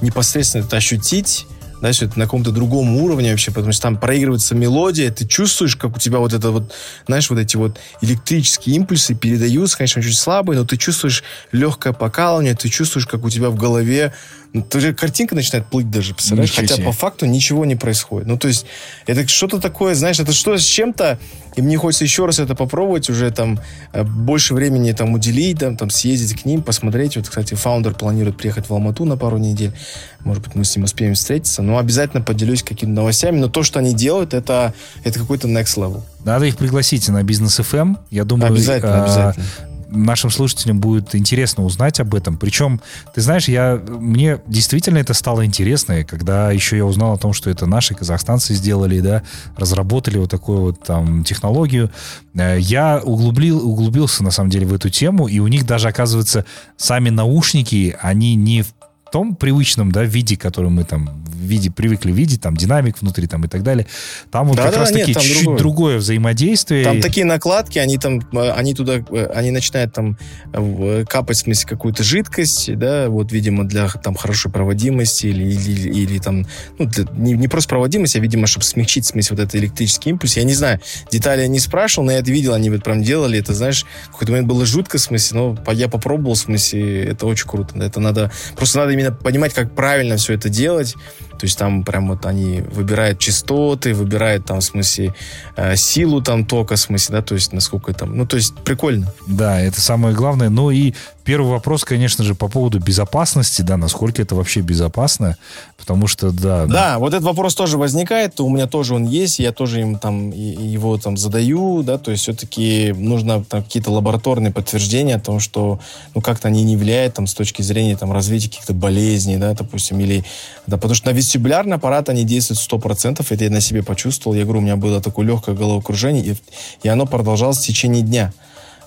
непосредственно 0.00 0.64
это 0.64 0.76
ощутить, 0.76 1.46
да, 1.80 1.92
все 1.92 2.06
это 2.06 2.18
на 2.18 2.24
каком-то 2.24 2.50
другом 2.50 2.96
уровне 2.96 3.30
вообще, 3.30 3.50
потому 3.50 3.72
что 3.72 3.82
там 3.82 3.98
проигрывается 3.98 4.54
мелодия, 4.54 5.10
ты 5.10 5.26
чувствуешь, 5.26 5.76
как 5.76 5.96
у 5.96 5.98
тебя 5.98 6.18
вот 6.18 6.32
это 6.32 6.50
вот, 6.50 6.72
знаешь, 7.06 7.28
вот 7.30 7.38
эти 7.38 7.56
вот 7.56 7.78
электрические 8.00 8.76
импульсы 8.76 9.14
передаются, 9.14 9.76
конечно, 9.76 10.02
чуть 10.02 10.16
слабые, 10.16 10.58
но 10.58 10.66
ты 10.66 10.76
чувствуешь 10.76 11.22
легкое 11.52 11.92
покалывание, 11.92 12.54
ты 12.54 12.68
чувствуешь, 12.68 13.06
как 13.06 13.24
у 13.24 13.30
тебя 13.30 13.50
в 13.50 13.56
голове 13.56 14.14
ну, 14.56 14.62
тоже 14.62 14.94
картинка 14.94 15.34
начинает 15.34 15.66
плыть 15.66 15.90
даже, 15.90 16.14
представляешь? 16.14 16.50
Ничего 16.50 16.62
Хотя 16.62 16.74
себе. 16.76 16.86
по 16.86 16.92
факту 16.92 17.26
ничего 17.26 17.66
не 17.66 17.76
происходит. 17.76 18.26
Ну, 18.26 18.38
то 18.38 18.48
есть, 18.48 18.64
это 19.06 19.28
что-то 19.28 19.60
такое, 19.60 19.94
знаешь, 19.94 20.18
это 20.18 20.32
что 20.32 20.56
с 20.56 20.64
чем-то, 20.64 21.18
и 21.56 21.62
мне 21.62 21.76
хочется 21.76 22.04
еще 22.04 22.24
раз 22.24 22.38
это 22.38 22.54
попробовать, 22.54 23.10
уже 23.10 23.30
там 23.30 23.60
э, 23.92 24.02
больше 24.02 24.54
времени 24.54 24.92
там 24.92 25.12
уделить, 25.12 25.58
там, 25.58 25.76
там 25.76 25.90
съездить 25.90 26.40
к 26.40 26.46
ним, 26.46 26.62
посмотреть. 26.62 27.16
Вот, 27.16 27.28
кстати, 27.28 27.54
фаундер 27.54 27.94
планирует 27.94 28.38
приехать 28.38 28.68
в 28.68 28.72
Алмату 28.72 29.04
на 29.04 29.18
пару 29.18 29.36
недель. 29.36 29.72
Может 30.20 30.42
быть, 30.42 30.54
мы 30.54 30.64
с 30.64 30.74
ним 30.74 30.84
успеем 30.84 31.12
встретиться. 31.14 31.60
Но 31.60 31.76
обязательно 31.76 32.22
поделюсь 32.22 32.62
какими-то 32.62 32.94
новостями. 32.94 33.38
Но 33.38 33.48
то, 33.48 33.62
что 33.62 33.78
они 33.78 33.94
делают, 33.94 34.32
это, 34.32 34.72
это 35.04 35.18
какой-то 35.18 35.48
next 35.48 35.76
level. 35.76 36.02
Надо 36.24 36.46
их 36.46 36.56
пригласить 36.56 37.08
на 37.08 37.22
бизнес 37.22 37.60
FM. 37.60 37.76
Эм. 37.76 37.98
Я 38.10 38.24
думаю, 38.24 38.52
обязательно, 38.52 39.02
а, 39.02 39.04
обязательно 39.04 39.75
нашим 39.88 40.30
слушателям 40.30 40.80
будет 40.80 41.14
интересно 41.14 41.64
узнать 41.64 42.00
об 42.00 42.14
этом. 42.14 42.36
Причем, 42.36 42.80
ты 43.14 43.20
знаешь, 43.20 43.48
я, 43.48 43.80
мне 43.88 44.40
действительно 44.46 44.98
это 44.98 45.14
стало 45.14 45.44
интересно, 45.44 46.04
когда 46.04 46.50
еще 46.52 46.76
я 46.76 46.84
узнал 46.84 47.14
о 47.14 47.18
том, 47.18 47.32
что 47.32 47.50
это 47.50 47.66
наши 47.66 47.94
казахстанцы 47.94 48.54
сделали, 48.54 49.00
да, 49.00 49.22
разработали 49.56 50.18
вот 50.18 50.30
такую 50.30 50.60
вот 50.60 50.82
там 50.82 51.24
технологию. 51.24 51.90
Э, 52.34 52.56
я 52.58 53.00
углубил, 53.02 53.68
углубился, 53.68 54.22
на 54.22 54.30
самом 54.30 54.50
деле, 54.50 54.66
в 54.66 54.74
эту 54.74 54.90
тему, 54.90 55.28
и 55.28 55.38
у 55.38 55.46
них 55.46 55.66
даже, 55.66 55.88
оказывается, 55.88 56.44
сами 56.76 57.10
наушники, 57.10 57.96
они 58.00 58.34
не 58.34 58.62
в 58.62 58.75
том 59.10 59.36
привычном 59.36 59.92
да, 59.92 60.04
виде, 60.04 60.36
который 60.36 60.70
мы 60.70 60.84
там 60.84 61.10
виде, 61.46 61.70
привыкли 61.70 62.12
видеть, 62.12 62.42
там 62.42 62.56
динамик 62.56 63.00
внутри 63.00 63.26
там 63.26 63.44
и 63.44 63.48
так 63.48 63.62
далее. 63.62 63.86
Там 64.30 64.48
вот 64.48 64.56
да, 64.56 64.64
как 64.64 64.72
да, 64.72 64.78
раз 64.80 64.90
таки 64.90 65.14
чуть 65.14 65.42
другое. 65.42 65.58
другое 65.58 65.98
взаимодействие. 65.98 66.84
Там 66.84 67.00
такие 67.00 67.24
накладки, 67.24 67.78
они 67.78 67.98
там, 67.98 68.20
э, 68.32 68.50
они 68.50 68.74
туда, 68.74 69.04
э, 69.10 69.26
они 69.34 69.50
начинают 69.50 69.94
там 69.94 70.18
э, 70.52 71.04
капать, 71.08 71.38
в 71.38 71.40
смысле, 71.40 71.68
какую-то 71.68 72.02
жидкость, 72.02 72.76
да, 72.76 73.08
вот, 73.08 73.32
видимо, 73.32 73.64
для 73.64 73.88
там 73.88 74.14
хорошей 74.14 74.50
проводимости 74.50 75.26
или, 75.26 75.44
или, 75.44 75.88
или 75.88 76.18
там, 76.18 76.46
ну, 76.78 76.86
для, 76.86 77.06
не, 77.12 77.32
не 77.32 77.48
просто 77.48 77.70
проводимость, 77.70 78.16
а, 78.16 78.18
видимо, 78.18 78.46
чтобы 78.46 78.64
смягчить, 78.64 79.04
в 79.04 79.08
смысле, 79.08 79.36
вот 79.36 79.44
этот 79.44 79.54
электрический 79.56 80.10
импульс. 80.10 80.36
Я 80.36 80.44
не 80.44 80.54
знаю, 80.54 80.80
детали 81.10 81.42
я 81.42 81.48
не 81.48 81.60
спрашивал, 81.60 82.06
но 82.06 82.12
я 82.12 82.18
это 82.18 82.30
видел, 82.30 82.54
они 82.54 82.70
вот 82.70 82.82
прям 82.82 83.02
делали, 83.02 83.38
это, 83.38 83.54
знаешь, 83.54 83.86
в 84.08 84.12
какой-то 84.12 84.32
момент 84.32 84.48
было 84.48 84.66
жутко, 84.66 84.98
в 84.98 85.00
смысле, 85.00 85.38
но 85.38 85.72
я 85.72 85.88
попробовал, 85.88 86.34
в 86.34 86.38
смысле, 86.38 87.04
это 87.04 87.26
очень 87.26 87.46
круто. 87.46 87.78
Это 87.78 88.00
надо, 88.00 88.32
просто 88.56 88.78
надо 88.78 88.95
именно 88.96 89.12
понимать, 89.12 89.54
как 89.54 89.74
правильно 89.74 90.16
все 90.16 90.34
это 90.34 90.48
делать, 90.48 90.94
то 91.38 91.44
есть 91.44 91.58
там 91.58 91.84
прям 91.84 92.08
вот 92.08 92.26
они 92.26 92.60
выбирают 92.60 93.18
частоты, 93.18 93.94
выбирают 93.94 94.46
там, 94.46 94.60
в 94.60 94.64
смысле, 94.64 95.14
э, 95.56 95.76
силу 95.76 96.22
там 96.22 96.44
тока, 96.44 96.76
в 96.76 96.80
смысле, 96.80 97.16
да, 97.16 97.22
то 97.22 97.34
есть 97.34 97.52
насколько 97.52 97.92
там, 97.92 98.16
ну, 98.16 98.26
то 98.26 98.36
есть 98.36 98.54
прикольно. 98.56 99.12
Да, 99.26 99.60
это 99.60 99.80
самое 99.80 100.14
главное. 100.14 100.48
Ну 100.48 100.70
и 100.70 100.94
первый 101.26 101.50
вопрос, 101.50 101.84
конечно 101.84 102.24
же, 102.24 102.34
по 102.34 102.48
поводу 102.48 102.78
безопасности, 102.78 103.60
да, 103.60 103.76
насколько 103.76 104.22
это 104.22 104.36
вообще 104.36 104.60
безопасно, 104.60 105.36
потому 105.76 106.06
что, 106.06 106.30
да. 106.30 106.66
Да, 106.66 106.72
да. 106.72 106.98
вот 106.98 107.12
этот 107.12 107.24
вопрос 107.24 107.54
тоже 107.54 107.76
возникает, 107.76 108.40
у 108.40 108.48
меня 108.48 108.68
тоже 108.68 108.94
он 108.94 109.04
есть, 109.04 109.40
я 109.40 109.52
тоже 109.52 109.80
им 109.80 109.98
там 109.98 110.30
его 110.30 110.96
там 110.98 111.16
задаю, 111.16 111.82
да, 111.82 111.98
то 111.98 112.12
есть 112.12 112.22
все-таки 112.22 112.94
нужно 112.96 113.44
там 113.44 113.64
какие-то 113.64 113.90
лабораторные 113.90 114.52
подтверждения 114.52 115.16
о 115.16 115.20
том, 115.20 115.40
что, 115.40 115.80
ну, 116.14 116.20
как-то 116.20 116.46
они 116.46 116.62
не 116.62 116.76
влияют 116.76 117.14
там 117.14 117.26
с 117.26 117.34
точки 117.34 117.60
зрения 117.60 117.96
там 117.96 118.12
развития 118.12 118.48
каких-то 118.48 118.72
болезней, 118.72 119.36
да, 119.36 119.52
допустим, 119.52 119.98
или, 119.98 120.24
да, 120.68 120.76
потому 120.76 120.94
что 120.94 121.08
на 121.08 121.12
вестибулярный 121.26 121.76
аппарат 121.76 122.08
они 122.08 122.24
действуют 122.24 122.60
100%, 122.60 123.26
это 123.28 123.44
я 123.44 123.50
на 123.50 123.60
себе 123.60 123.82
почувствовал, 123.82 124.36
я 124.36 124.44
говорю, 124.44 124.60
у 124.60 124.62
меня 124.62 124.76
было 124.76 125.00
такое 125.00 125.26
легкое 125.26 125.54
головокружение, 125.54 126.24
и, 126.24 126.36
и 126.84 126.88
оно 126.88 127.06
продолжалось 127.06 127.58
в 127.58 127.66
течение 127.66 128.02
дня. 128.02 128.32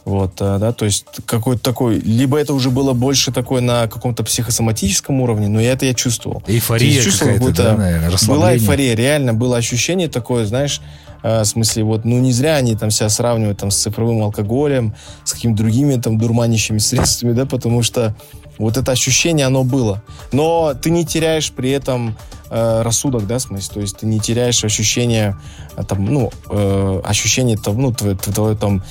Вот, 0.06 0.36
э, 0.40 0.58
да, 0.60 0.72
то 0.72 0.86
есть 0.86 1.06
какой-то 1.26 1.62
такой, 1.62 2.00
либо 2.00 2.38
это 2.40 2.54
уже 2.54 2.70
было 2.70 2.94
больше 2.94 3.32
такое 3.34 3.62
на 3.62 3.88
каком-то 3.88 4.24
психосоматическом 4.24 5.20
уровне, 5.20 5.50
но 5.50 5.60
это 5.60 5.86
я 5.86 5.94
чувствовал. 5.94 6.42
Эйфория 6.48 7.04
какая-то, 7.04 7.52
да, 7.52 7.76
наверное, 7.76 8.18
Была 8.28 8.54
эйфория, 8.54 8.96
реально 8.96 9.34
было 9.34 9.58
ощущение 9.58 10.08
такое, 10.08 10.46
знаешь, 10.46 10.82
в 11.22 11.44
смысле, 11.44 11.84
вот, 11.84 12.06
ну, 12.06 12.20
не 12.20 12.32
зря 12.32 12.56
они 12.56 12.76
там 12.76 12.92
себя 12.92 13.10
сравнивают 13.10 13.60
там 13.60 13.72
с 13.72 13.78
цифровым 13.78 14.24
алкоголем, 14.24 14.96
с 15.24 15.34
какими-то 15.34 15.58
другими 15.58 15.96
там 15.96 16.18
дурманящими 16.18 16.78
средствами, 16.80 17.34
да, 17.34 17.46
потому 17.46 17.84
что 17.84 18.16
вот 18.60 18.78
это 18.78 18.92
ощущение, 18.92 19.48
оно 19.48 19.64
было. 19.64 20.04
Но 20.32 20.74
ты 20.80 20.92
не 20.92 21.06
теряешь 21.06 21.52
при 21.52 21.72
этом 21.72 22.18
э, 22.50 22.82
рассудок, 22.82 23.26
да, 23.26 23.38
в 23.38 23.42
смысле, 23.42 23.74
то 23.74 23.80
есть 23.80 23.98
ты 23.98 24.06
не 24.06 24.20
теряешь 24.20 24.64
ощущение, 24.64 25.38
э, 25.78 25.84
там, 25.84 26.06
ну, 26.06 26.30
э, 26.50 27.02
ощущение, 27.06 27.58
там, 27.58 27.82
ну, 27.82 27.94
твое, 27.94 28.16
твое 28.16 28.56
там, 28.56 28.84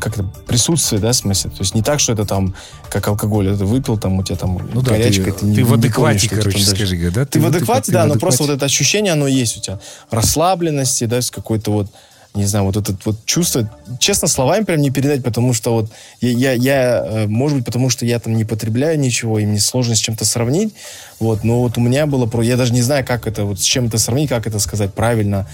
как 0.00 0.14
то 0.14 0.24
присутствие, 0.46 1.00
да, 1.00 1.12
в 1.12 1.16
смысле, 1.16 1.50
то 1.50 1.60
есть 1.60 1.74
не 1.74 1.82
так, 1.82 2.00
что 2.00 2.12
это 2.12 2.24
там, 2.24 2.54
как 2.88 3.06
алкоголь, 3.06 3.48
это 3.48 3.64
выпил, 3.64 3.98
там, 3.98 4.18
у 4.18 4.24
тебя 4.24 4.36
там 4.36 4.58
ну, 4.72 4.80
горячка, 4.80 5.26
да, 5.26 5.32
ты, 5.32 5.38
ты, 5.40 5.46
не, 5.46 5.62
в 5.62 5.74
адеквате, 5.74 6.28
помнишь, 6.28 6.44
короче, 6.44 6.64
скажи, 6.64 7.10
да? 7.10 7.24
Ты, 7.24 7.32
ты 7.32 7.40
в 7.40 7.46
адеквате, 7.46 7.92
да, 7.92 8.06
но 8.06 8.14
просто 8.14 8.44
вот 8.44 8.52
это 8.52 8.64
ощущение, 8.64 9.12
оно 9.12 9.26
есть 9.26 9.58
у 9.58 9.60
тебя, 9.60 9.78
расслабленности, 10.10 11.04
да, 11.04 11.20
с 11.20 11.30
какой-то 11.30 11.70
вот, 11.70 11.90
не 12.34 12.46
знаю, 12.46 12.64
вот 12.64 12.76
это 12.76 12.96
вот 13.04 13.24
чувство, 13.26 13.70
честно, 13.98 14.26
словами 14.26 14.64
прям 14.64 14.80
не 14.80 14.90
передать, 14.90 15.22
потому 15.22 15.52
что 15.52 15.74
вот 15.74 15.90
я, 16.20 16.30
я, 16.30 16.52
я, 16.52 17.06
э, 17.06 17.26
может 17.26 17.58
быть, 17.58 17.66
потому 17.66 17.90
что 17.90 18.06
я 18.06 18.18
там 18.18 18.36
не 18.36 18.44
потребляю 18.44 18.98
ничего, 18.98 19.38
и 19.38 19.46
мне 19.46 19.60
сложно 19.60 19.94
с 19.94 19.98
чем-то 19.98 20.24
сравнить, 20.24 20.74
вот, 21.20 21.44
но 21.44 21.60
вот 21.60 21.78
у 21.78 21.80
меня 21.80 22.06
было, 22.06 22.26
про, 22.26 22.42
я 22.42 22.56
даже 22.56 22.72
не 22.72 22.82
знаю, 22.82 23.04
как 23.04 23.26
это, 23.26 23.44
вот 23.44 23.60
с 23.60 23.64
чем 23.64 23.86
это 23.86 23.98
сравнить, 23.98 24.30
как 24.30 24.46
это 24.46 24.58
сказать 24.58 24.94
правильно, 24.94 25.46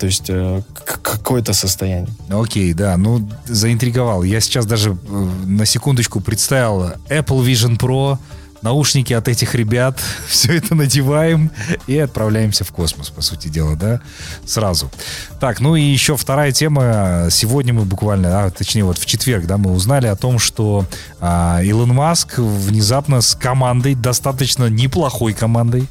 то 0.00 0.06
есть 0.06 0.30
э, 0.30 0.62
какое-то 1.02 1.52
состояние. 1.52 2.08
Окей, 2.30 2.72
да, 2.72 2.96
ну 2.96 3.28
заинтриговал. 3.44 4.22
Я 4.22 4.40
сейчас 4.40 4.64
даже 4.64 4.92
э, 4.92 5.28
на 5.44 5.66
секундочку 5.66 6.20
представил 6.20 6.92
Apple 7.10 7.44
Vision 7.44 7.78
Pro, 7.78 8.16
наушники 8.62 9.12
от 9.12 9.28
этих 9.28 9.54
ребят, 9.54 10.00
все 10.26 10.56
это 10.56 10.74
надеваем 10.74 11.50
и 11.86 11.98
отправляемся 11.98 12.64
в 12.64 12.72
космос, 12.72 13.10
по 13.10 13.20
сути 13.20 13.48
дела, 13.48 13.76
да, 13.76 14.00
сразу. 14.46 14.90
Так, 15.38 15.60
ну 15.60 15.76
и 15.76 15.82
еще 15.82 16.16
вторая 16.16 16.50
тема. 16.52 17.28
Сегодня 17.30 17.74
мы 17.74 17.84
буквально, 17.84 18.44
а, 18.44 18.50
точнее 18.50 18.84
вот 18.84 18.96
в 18.96 19.04
четверг, 19.04 19.44
да, 19.44 19.58
мы 19.58 19.70
узнали 19.70 20.06
о 20.06 20.16
том, 20.16 20.38
что 20.38 20.86
а, 21.20 21.60
Илон 21.62 21.90
Маск 21.90 22.38
внезапно 22.38 23.20
с 23.20 23.34
командой, 23.34 23.94
достаточно 23.94 24.70
неплохой 24.70 25.34
командой, 25.34 25.88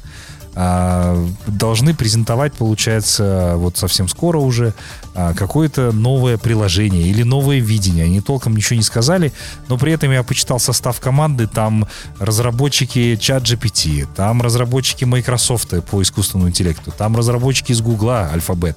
должны 0.54 1.94
презентовать, 1.94 2.52
получается, 2.54 3.54
вот 3.56 3.76
совсем 3.76 4.08
скоро 4.08 4.38
уже 4.38 4.74
а, 5.09 5.09
какое-то 5.36 5.92
новое 5.92 6.36
приложение 6.36 7.02
или 7.02 7.22
новое 7.22 7.58
видение. 7.58 8.04
Они 8.04 8.20
толком 8.20 8.56
ничего 8.56 8.76
не 8.76 8.82
сказали, 8.82 9.32
но 9.68 9.78
при 9.78 9.92
этом 9.92 10.10
я 10.12 10.22
почитал 10.22 10.58
состав 10.58 11.00
команды, 11.00 11.46
там 11.46 11.86
разработчики 12.18 13.16
чат 13.16 13.44
GPT, 13.44 14.06
там 14.14 14.42
разработчики 14.42 15.04
Microsoft 15.04 15.74
по 15.90 16.02
искусственному 16.02 16.50
интеллекту, 16.50 16.92
там 16.96 17.16
разработчики 17.16 17.72
из 17.72 17.80
Гугла, 17.80 18.30
Alphabet, 18.34 18.76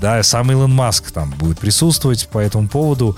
да, 0.00 0.22
сам 0.22 0.50
Илон 0.52 0.72
Маск 0.72 1.10
там 1.10 1.30
будет 1.30 1.58
присутствовать 1.58 2.28
по 2.28 2.38
этому 2.38 2.68
поводу. 2.68 3.16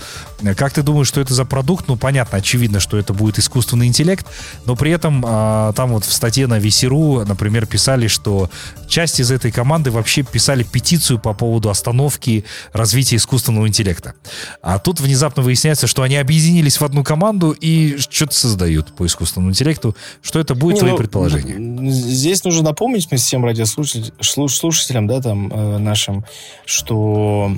Как 0.56 0.72
ты 0.72 0.82
думаешь, 0.82 1.08
что 1.08 1.20
это 1.20 1.34
за 1.34 1.44
продукт? 1.44 1.88
Ну, 1.88 1.96
понятно, 1.96 2.38
очевидно, 2.38 2.80
что 2.80 2.96
это 2.96 3.12
будет 3.12 3.38
искусственный 3.38 3.86
интеллект, 3.86 4.26
но 4.66 4.76
при 4.76 4.90
этом 4.90 5.24
а, 5.26 5.72
там 5.72 5.90
вот 5.90 6.04
в 6.04 6.12
статье 6.12 6.46
на 6.46 6.58
Весеру, 6.58 7.24
например, 7.24 7.66
писали, 7.66 8.06
что 8.06 8.50
часть 8.88 9.20
из 9.20 9.30
этой 9.30 9.50
команды 9.50 9.90
вообще 9.90 10.22
писали 10.22 10.62
петицию 10.62 11.18
по 11.18 11.32
поводу 11.32 11.70
остановки 11.70 12.44
развития 12.72 13.16
искусственного 13.16 13.66
интеллекта. 13.68 14.14
А 14.62 14.78
тут 14.78 15.00
внезапно 15.00 15.42
выясняется, 15.42 15.86
что 15.86 16.02
они 16.02 16.16
объединились 16.16 16.80
в 16.80 16.84
одну 16.84 17.02
команду 17.02 17.52
и 17.52 17.96
что-то 17.98 18.34
создают 18.34 18.94
по 18.94 19.06
искусственному 19.06 19.50
интеллекту. 19.50 19.96
Что 20.22 20.38
это 20.38 20.54
будет, 20.54 20.74
Не, 20.74 20.80
твои 20.80 20.92
ну, 20.92 20.96
предположения? 20.98 21.90
Здесь 21.90 22.44
нужно 22.44 22.62
напомнить 22.62 23.08
мы 23.10 23.18
всем 23.18 23.44
радиослушателям, 23.44 25.06
да, 25.06 25.20
там, 25.20 25.52
э, 25.52 25.78
нашим, 25.78 26.24
что 26.64 27.50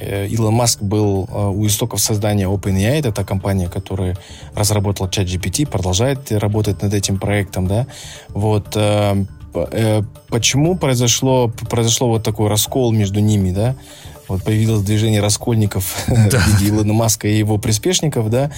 э, 0.00 0.28
Илон 0.28 0.54
Маск 0.54 0.82
был 0.82 1.28
э, 1.30 1.46
у 1.48 1.66
истоков 1.66 2.00
создания 2.00 2.46
OpenAI, 2.46 2.98
это 2.98 3.12
та 3.12 3.24
компания, 3.24 3.68
которая 3.68 4.16
разработала 4.54 5.10
чат 5.10 5.26
GPT, 5.26 5.66
продолжает 5.66 6.32
работать 6.32 6.82
над 6.82 6.94
этим 6.94 7.18
проектом, 7.18 7.66
да, 7.66 7.86
вот, 8.28 8.76
почему 10.28 10.76
произошло, 10.76 11.48
произошло 11.70 12.08
вот 12.08 12.24
такой 12.24 12.48
раскол 12.48 12.92
между 12.92 13.20
ними, 13.20 13.52
да, 13.52 13.76
вот 14.28 14.42
появилось 14.42 14.82
движение 14.82 15.20
раскольников 15.20 16.04
да. 16.08 16.38
в 16.38 16.60
виде 16.60 16.70
Илона 16.70 16.92
Маска 16.92 17.28
и 17.28 17.36
его 17.36 17.58
приспешников, 17.58 18.30
да, 18.30 18.50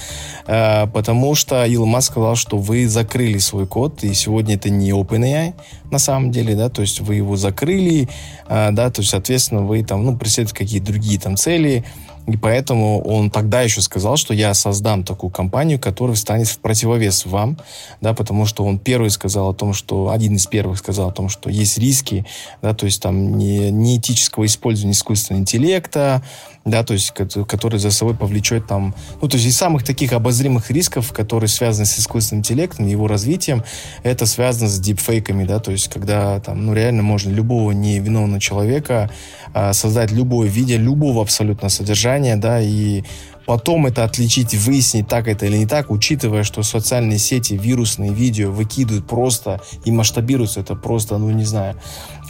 а, 0.45 0.87
потому 0.87 1.35
что 1.35 1.65
Илон 1.65 1.89
Маск 1.89 2.11
сказал, 2.11 2.35
что 2.35 2.57
вы 2.57 2.87
закрыли 2.87 3.37
свой 3.37 3.67
код, 3.67 4.03
и 4.03 4.13
сегодня 4.13 4.55
это 4.55 4.69
не 4.69 4.91
OpenAI 4.91 5.53
на 5.91 5.99
самом 5.99 6.31
деле, 6.31 6.55
да, 6.55 6.69
то 6.69 6.81
есть 6.81 7.01
вы 7.01 7.15
его 7.15 7.35
закрыли, 7.35 8.09
а, 8.47 8.71
да, 8.71 8.89
то 8.89 9.01
есть, 9.01 9.11
соответственно, 9.11 9.61
вы 9.61 9.83
там, 9.83 10.05
ну, 10.05 10.17
преследуете 10.17 10.57
какие-то 10.57 10.87
другие 10.87 11.19
там 11.19 11.37
цели, 11.37 11.83
и 12.27 12.35
поэтому 12.35 13.01
он 13.01 13.29
тогда 13.29 13.61
еще 13.61 13.81
сказал, 13.81 14.17
что 14.17 14.33
я 14.33 14.53
создам 14.53 15.03
такую 15.03 15.29
компанию, 15.29 15.79
которая 15.79 16.17
станет 16.17 16.49
в 16.49 16.59
противовес 16.59 17.25
вам, 17.25 17.57
да, 18.01 18.13
потому 18.13 18.45
что 18.45 18.65
он 18.65 18.79
первый 18.79 19.09
сказал 19.11 19.49
о 19.49 19.53
том, 19.53 19.73
что, 19.73 20.09
один 20.09 20.35
из 20.35 20.45
первых 20.45 20.79
сказал 20.79 21.07
о 21.07 21.13
том, 21.13 21.29
что 21.29 21.49
есть 21.49 21.77
риски, 21.77 22.25
да, 22.61 22.73
то 22.73 22.85
есть 22.85 23.01
там 23.01 23.37
не, 23.37 23.71
неэтического 23.71 24.45
использования 24.45 24.91
искусственного 24.91 25.41
интеллекта, 25.41 26.21
да, 26.69 26.83
то 26.83 26.93
есть, 26.93 27.13
который 27.47 27.79
за 27.79 27.91
собой 27.91 28.15
повлечет 28.15 28.67
там, 28.67 28.93
ну, 29.21 29.27
то 29.27 29.37
есть 29.37 29.47
из 29.47 29.57
самых 29.57 29.83
таких 29.83 30.13
обозримых 30.13 30.69
рисков, 30.69 31.13
которые 31.13 31.47
связаны 31.47 31.85
с 31.85 31.99
искусственным 31.99 32.41
интеллектом, 32.41 32.87
его 32.87 33.07
развитием, 33.07 33.63
это 34.03 34.25
связано 34.25 34.69
с 34.69 34.79
дипфейками, 34.79 35.45
да, 35.45 35.59
то 35.59 35.71
есть 35.71 35.87
когда 35.87 36.39
там, 36.39 36.65
ну, 36.65 36.73
реально 36.73 37.03
можно 37.03 37.29
любого 37.29 37.71
невиновного 37.71 38.39
человека 38.39 39.09
а, 39.53 39.73
создать 39.73 40.11
любое 40.11 40.47
видео, 40.47 40.77
любого 40.77 41.21
абсолютно 41.21 41.69
содержания, 41.69 42.35
да, 42.35 42.59
и 42.61 43.03
потом 43.47 43.87
это 43.87 44.03
отличить, 44.03 44.53
выяснить, 44.53 45.07
так 45.07 45.27
это 45.27 45.45
или 45.45 45.57
не 45.57 45.65
так, 45.65 45.89
учитывая, 45.89 46.43
что 46.43 46.61
социальные 46.63 47.17
сети, 47.17 47.53
вирусные 47.53 48.13
видео 48.13 48.51
выкидывают 48.51 49.07
просто 49.07 49.61
и 49.85 49.91
масштабируются 49.91 50.59
это 50.59 50.75
просто, 50.75 51.17
ну, 51.17 51.31
не 51.31 51.45
знаю, 51.45 51.79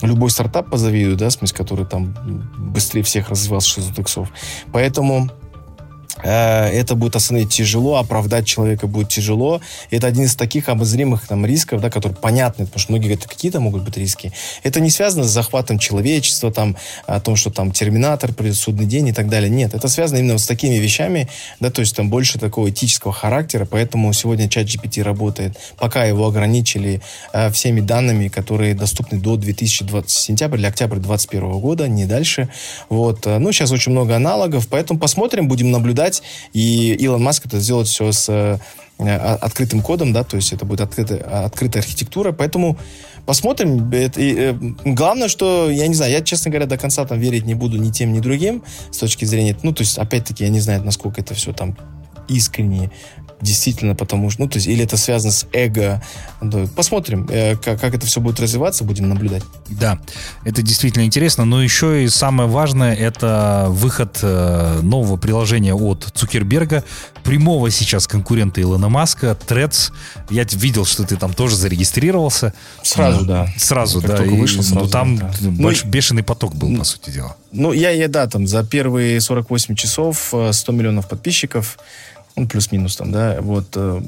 любой 0.03 0.29
стартап 0.29 0.69
позавидует, 0.69 1.17
да, 1.17 1.29
в 1.29 1.33
смысле, 1.33 1.57
который 1.57 1.85
там 1.85 2.15
быстрее 2.57 3.01
всех 3.01 3.29
развивался 3.29 3.67
600 3.69 3.99
иксов. 3.99 4.31
Поэтому 4.71 5.29
это 6.23 6.95
будет 6.95 7.15
остановить 7.15 7.49
тяжело, 7.49 7.97
оправдать 7.97 8.45
человека 8.45 8.87
будет 8.87 9.09
тяжело. 9.09 9.61
Это 9.91 10.07
один 10.07 10.25
из 10.25 10.35
таких 10.35 10.69
обозримых 10.69 11.27
там, 11.27 11.45
рисков, 11.45 11.81
да, 11.81 11.89
которые 11.89 12.17
понятны, 12.17 12.65
потому 12.65 12.79
что 12.79 12.91
многие 12.91 13.07
говорят, 13.07 13.27
какие-то 13.27 13.59
могут 13.59 13.83
быть 13.83 13.97
риски. 13.97 14.31
Это 14.63 14.79
не 14.79 14.89
связано 14.89 15.23
с 15.23 15.29
захватом 15.29 15.79
человечества, 15.79 16.51
там, 16.51 16.75
о 17.05 17.19
том, 17.19 17.35
что 17.35 17.49
там 17.49 17.71
терминатор 17.71 18.33
придет, 18.33 18.55
судный 18.55 18.85
день 18.85 19.07
и 19.07 19.13
так 19.13 19.29
далее. 19.29 19.49
Нет, 19.49 19.73
это 19.73 19.87
связано 19.87 20.19
именно 20.19 20.37
с 20.37 20.47
такими 20.47 20.75
вещами, 20.75 21.27
да, 21.59 21.69
то 21.69 21.81
есть 21.81 21.95
там 21.95 22.09
больше 22.09 22.39
такого 22.39 22.69
этического 22.69 23.13
характера, 23.13 23.67
поэтому 23.69 24.11
сегодня 24.13 24.49
чат 24.49 24.67
GPT 24.67 25.03
работает. 25.03 25.57
Пока 25.77 26.05
его 26.05 26.27
ограничили 26.27 27.01
э, 27.33 27.51
всеми 27.51 27.81
данными, 27.81 28.27
которые 28.27 28.73
доступны 28.73 29.19
до 29.19 29.35
2020 29.35 30.09
сентября 30.09 30.59
или 30.59 30.67
октября 30.67 30.99
2021 30.99 31.59
года, 31.59 31.87
не 31.87 32.05
дальше. 32.05 32.49
Вот. 32.89 33.25
Э, 33.27 33.37
ну, 33.39 33.51
сейчас 33.51 33.71
очень 33.71 33.91
много 33.91 34.15
аналогов, 34.15 34.67
поэтому 34.67 34.99
посмотрим, 34.99 35.47
будем 35.47 35.71
наблюдать 35.71 36.06
создать, 36.07 36.23
и 36.53 36.95
Илон 36.99 37.23
Маск 37.23 37.45
это 37.45 37.59
сделает 37.59 37.87
все 37.87 38.11
с 38.11 38.29
э, 38.29 38.57
открытым 38.99 39.81
кодом, 39.81 40.13
да, 40.13 40.23
то 40.23 40.37
есть 40.37 40.53
это 40.53 40.65
будет 40.65 40.81
открытая, 40.81 41.45
открытая 41.45 41.83
архитектура, 41.83 42.31
поэтому 42.31 42.77
посмотрим. 43.25 43.91
И, 43.91 44.09
э, 44.17 44.53
главное, 44.85 45.27
что, 45.27 45.69
я 45.69 45.87
не 45.87 45.93
знаю, 45.93 46.11
я, 46.11 46.21
честно 46.21 46.51
говоря, 46.51 46.65
до 46.65 46.77
конца 46.77 47.05
там 47.05 47.19
верить 47.19 47.45
не 47.45 47.55
буду 47.55 47.77
ни 47.77 47.91
тем, 47.91 48.13
ни 48.13 48.19
другим 48.19 48.63
с 48.91 48.97
точки 48.97 49.25
зрения, 49.25 49.55
ну, 49.63 49.73
то 49.73 49.83
есть, 49.83 49.97
опять-таки, 49.97 50.43
я 50.43 50.49
не 50.49 50.59
знаю, 50.59 50.83
насколько 50.83 51.21
это 51.21 51.33
все 51.33 51.53
там 51.53 51.77
искренне, 52.27 52.91
действительно 53.41 53.95
потому 53.95 54.29
что, 54.29 54.43
ну, 54.43 54.49
то 54.49 54.57
есть, 54.57 54.67
или 54.67 54.83
это 54.83 54.97
связано 54.97 55.31
с 55.31 55.45
эго. 55.53 56.01
Посмотрим, 56.75 57.27
э, 57.29 57.55
как, 57.55 57.79
как 57.79 57.93
это 57.93 58.05
все 58.05 58.19
будет 58.19 58.39
развиваться, 58.39 58.83
будем 58.83 59.09
наблюдать. 59.09 59.43
Да, 59.69 59.99
это 60.43 60.61
действительно 60.61 61.03
интересно, 61.03 61.45
но 61.45 61.61
еще 61.61 62.03
и 62.03 62.09
самое 62.09 62.49
важное, 62.49 62.95
это 62.95 63.67
выход 63.69 64.19
э, 64.21 64.79
нового 64.81 65.17
приложения 65.17 65.73
от 65.73 66.07
Цукерберга, 66.13 66.83
прямого 67.23 67.69
сейчас 67.69 68.07
конкурента 68.07 68.61
Илона 68.61 68.89
Маска, 68.89 69.37
Threads. 69.47 69.91
Я 70.29 70.45
видел, 70.53 70.85
что 70.85 71.03
ты 71.03 71.17
там 71.17 71.33
тоже 71.33 71.55
зарегистрировался. 71.55 72.53
Сразу, 72.83 73.25
да. 73.25 73.47
Сразу, 73.57 74.01
как 74.01 74.09
да. 74.11 74.17
Только 74.17 74.33
вышел, 74.33 74.63
сразу, 74.63 74.85
ну, 74.85 74.89
там 74.89 75.17
да. 75.17 75.31
больш, 75.41 75.83
ну, 75.83 75.89
бешеный 75.89 76.23
поток 76.23 76.55
был, 76.55 76.69
ну, 76.69 76.79
по 76.79 76.85
сути 76.85 77.09
дела. 77.09 77.35
Ну, 77.51 77.71
я, 77.71 77.91
я, 77.91 78.07
да, 78.07 78.27
там 78.27 78.47
за 78.47 78.63
первые 78.63 79.19
48 79.21 79.75
часов 79.75 80.33
100 80.51 80.51
э, 80.51 80.75
миллионов 80.75 81.07
подписчиков 81.07 81.77
ну, 82.37 82.47
плюс-минус 82.47 82.95
там, 82.95 83.11
да, 83.11 83.37
вот. 83.41 83.67
Э, 83.75 84.01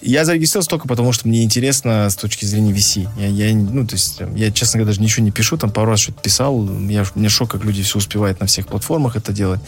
я 0.00 0.24
зарегистрировался 0.24 0.70
только 0.70 0.86
потому, 0.86 1.12
что 1.12 1.26
мне 1.26 1.42
интересно 1.42 2.08
с 2.08 2.16
точки 2.16 2.44
зрения 2.44 2.72
VC. 2.72 3.08
Я, 3.18 3.26
я, 3.26 3.54
ну, 3.54 3.86
то 3.86 3.94
есть, 3.94 4.20
я, 4.34 4.52
честно 4.52 4.78
говоря, 4.78 4.92
даже 4.92 5.00
ничего 5.00 5.24
не 5.24 5.32
пишу, 5.32 5.56
там 5.56 5.70
пару 5.70 5.90
раз 5.90 6.00
что-то 6.00 6.22
писал. 6.22 6.68
Я, 6.88 7.04
мне 7.14 7.28
шок, 7.28 7.50
как 7.50 7.64
люди 7.64 7.82
все 7.82 7.98
успевают 7.98 8.38
на 8.38 8.46
всех 8.46 8.68
платформах 8.68 9.16
это 9.16 9.32
делать. 9.32 9.60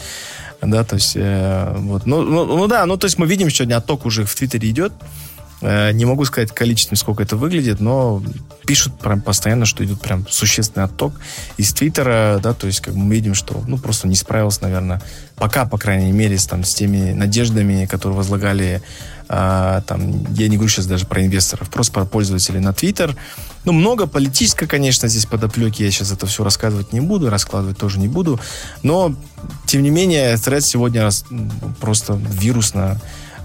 Да, 0.61 0.83
то 0.83 0.95
есть, 0.95 1.13
э, 1.15 1.75
вот. 1.79 2.05
Ну, 2.05 2.21
ну, 2.21 2.45
ну, 2.45 2.67
да, 2.67 2.85
ну, 2.85 2.97
то 2.97 3.05
есть 3.05 3.17
мы 3.17 3.27
видим, 3.27 3.49
сегодня 3.49 3.77
отток 3.77 4.05
уже 4.05 4.23
в 4.23 4.33
Твиттере 4.33 4.69
идет. 4.69 4.93
Э, 4.93 5.05
не 5.61 6.05
могу 6.05 6.25
сказать 6.25 6.53
количественно, 6.53 6.97
сколько 6.97 7.23
это 7.23 7.35
выглядит, 7.35 7.79
но 7.79 8.23
пишут 8.65 8.97
прям 8.99 9.21
постоянно, 9.21 9.65
что 9.65 9.83
идет 9.83 9.99
прям 9.99 10.25
существенный 10.29 10.85
отток 10.85 11.13
из 11.57 11.73
Твиттера, 11.73 12.39
да, 12.41 12.53
то 12.53 12.67
есть 12.67 12.79
как 12.79 12.93
мы 12.93 13.15
видим, 13.15 13.33
что, 13.33 13.61
ну, 13.67 13.77
просто 13.77 14.07
не 14.07 14.15
справился, 14.15 14.63
наверное, 14.63 15.01
пока, 15.35 15.65
по 15.65 15.77
крайней 15.77 16.11
мере, 16.11 16.37
с, 16.37 16.45
там, 16.45 16.63
с 16.63 16.73
теми 16.73 17.11
надеждами, 17.11 17.85
которые 17.85 18.17
возлагали 18.17 18.81
а, 19.31 19.81
там, 19.81 20.25
я 20.33 20.47
не 20.47 20.55
говорю 20.55 20.69
сейчас 20.69 20.87
даже 20.87 21.05
про 21.05 21.23
инвесторов, 21.23 21.69
просто 21.69 21.93
про 21.93 22.05
пользователей 22.05 22.59
на 22.59 22.73
Твиттер. 22.73 23.15
Ну, 23.63 23.73
много 23.73 24.07
политической, 24.07 24.65
конечно, 24.65 25.07
здесь 25.07 25.27
подоплеки, 25.27 25.83
я 25.83 25.91
сейчас 25.91 26.11
это 26.11 26.25
все 26.25 26.43
рассказывать 26.43 26.93
не 26.93 26.99
буду, 26.99 27.29
раскладывать 27.29 27.77
тоже 27.77 27.99
не 27.99 28.07
буду, 28.07 28.39
но, 28.81 29.13
тем 29.67 29.83
не 29.83 29.91
менее, 29.91 30.33
Threads 30.33 30.61
сегодня 30.61 31.09
просто 31.79 32.13
вирусно 32.13 32.99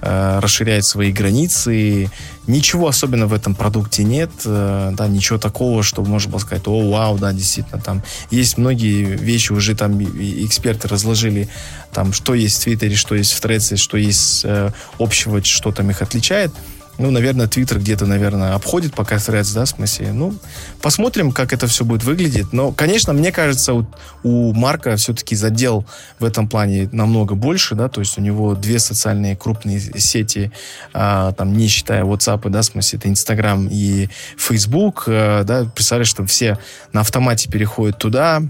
Э, 0.06 0.38
расширяет 0.38 0.84
свои 0.84 1.12
границы. 1.12 2.10
Ничего 2.46 2.88
особенно 2.88 3.26
в 3.26 3.32
этом 3.32 3.54
продукте 3.54 4.04
нет, 4.04 4.30
э, 4.44 4.90
да, 4.92 5.08
ничего 5.08 5.38
такого, 5.38 5.82
что 5.82 6.04
можно 6.04 6.30
было 6.30 6.40
сказать, 6.40 6.68
о, 6.68 6.90
вау, 6.90 7.16
да, 7.16 7.32
действительно, 7.32 7.80
там 7.80 8.02
есть 8.30 8.58
многие 8.58 9.04
вещи 9.04 9.52
уже 9.52 9.74
там 9.74 9.98
эксперты 10.02 10.88
разложили, 10.88 11.48
там, 11.90 12.12
что 12.12 12.34
есть 12.34 12.60
в 12.60 12.64
Твиттере, 12.64 12.96
что 12.96 13.14
есть 13.14 13.32
в 13.32 13.42
Threads, 13.42 13.76
что 13.76 13.96
есть 13.96 14.44
э, 14.44 14.72
общего, 14.98 15.42
что 15.42 15.72
там 15.72 15.88
их 15.88 16.02
отличает. 16.02 16.52
Ну, 16.98 17.10
наверное, 17.10 17.48
Твиттер 17.48 17.80
где-то, 17.80 18.06
наверное, 18.06 18.54
обходит 18.54 18.94
пока 18.94 19.16
Threads, 19.16 19.54
да, 19.54 19.64
в 19.64 19.68
смысле. 19.68 20.12
Ну, 20.12 20.34
посмотрим, 20.80 21.32
как 21.32 21.52
это 21.52 21.66
все 21.66 21.84
будет 21.84 22.04
выглядеть. 22.04 22.52
Но, 22.52 22.72
конечно, 22.72 23.12
мне 23.12 23.32
кажется, 23.32 23.74
у, 23.74 23.86
у 24.22 24.52
Марка 24.52 24.96
все-таки 24.96 25.34
задел 25.34 25.84
в 26.18 26.24
этом 26.24 26.48
плане 26.48 26.88
намного 26.92 27.34
больше, 27.34 27.74
да, 27.74 27.88
то 27.88 28.00
есть 28.00 28.16
у 28.16 28.20
него 28.20 28.54
две 28.54 28.78
социальные 28.78 29.36
крупные 29.36 29.80
сети, 29.80 30.52
а, 30.92 31.32
там, 31.32 31.56
не 31.56 31.66
считая 31.66 32.04
WhatsApp, 32.04 32.48
да, 32.48 32.62
в 32.62 32.64
смысле, 32.64 32.98
это 32.98 33.08
Instagram 33.08 33.68
и 33.70 34.08
Facebook, 34.36 35.04
а, 35.08 35.42
да, 35.44 35.64
представляешь, 35.64 36.08
что 36.08 36.24
все 36.26 36.58
на 36.92 37.00
автомате 37.00 37.50
переходят 37.50 37.98
туда, 37.98 38.42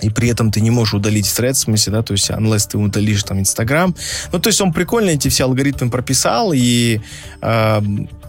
и 0.00 0.10
при 0.10 0.28
этом 0.28 0.50
ты 0.50 0.60
не 0.60 0.70
можешь 0.70 0.94
удалить 0.94 1.26
thread, 1.26 1.52
в 1.52 1.58
смысле, 1.58 1.92
да, 1.92 2.02
то 2.02 2.12
есть, 2.12 2.30
unless 2.30 2.68
ты 2.70 2.78
удалишь 2.78 3.22
там 3.24 3.40
Инстаграм. 3.40 3.94
Ну, 4.32 4.38
то 4.38 4.48
есть 4.48 4.60
он 4.60 4.72
прикольно 4.72 5.10
эти 5.10 5.28
все 5.28 5.44
алгоритмы 5.44 5.90
прописал, 5.90 6.52
и 6.54 7.00
э, 7.40 7.82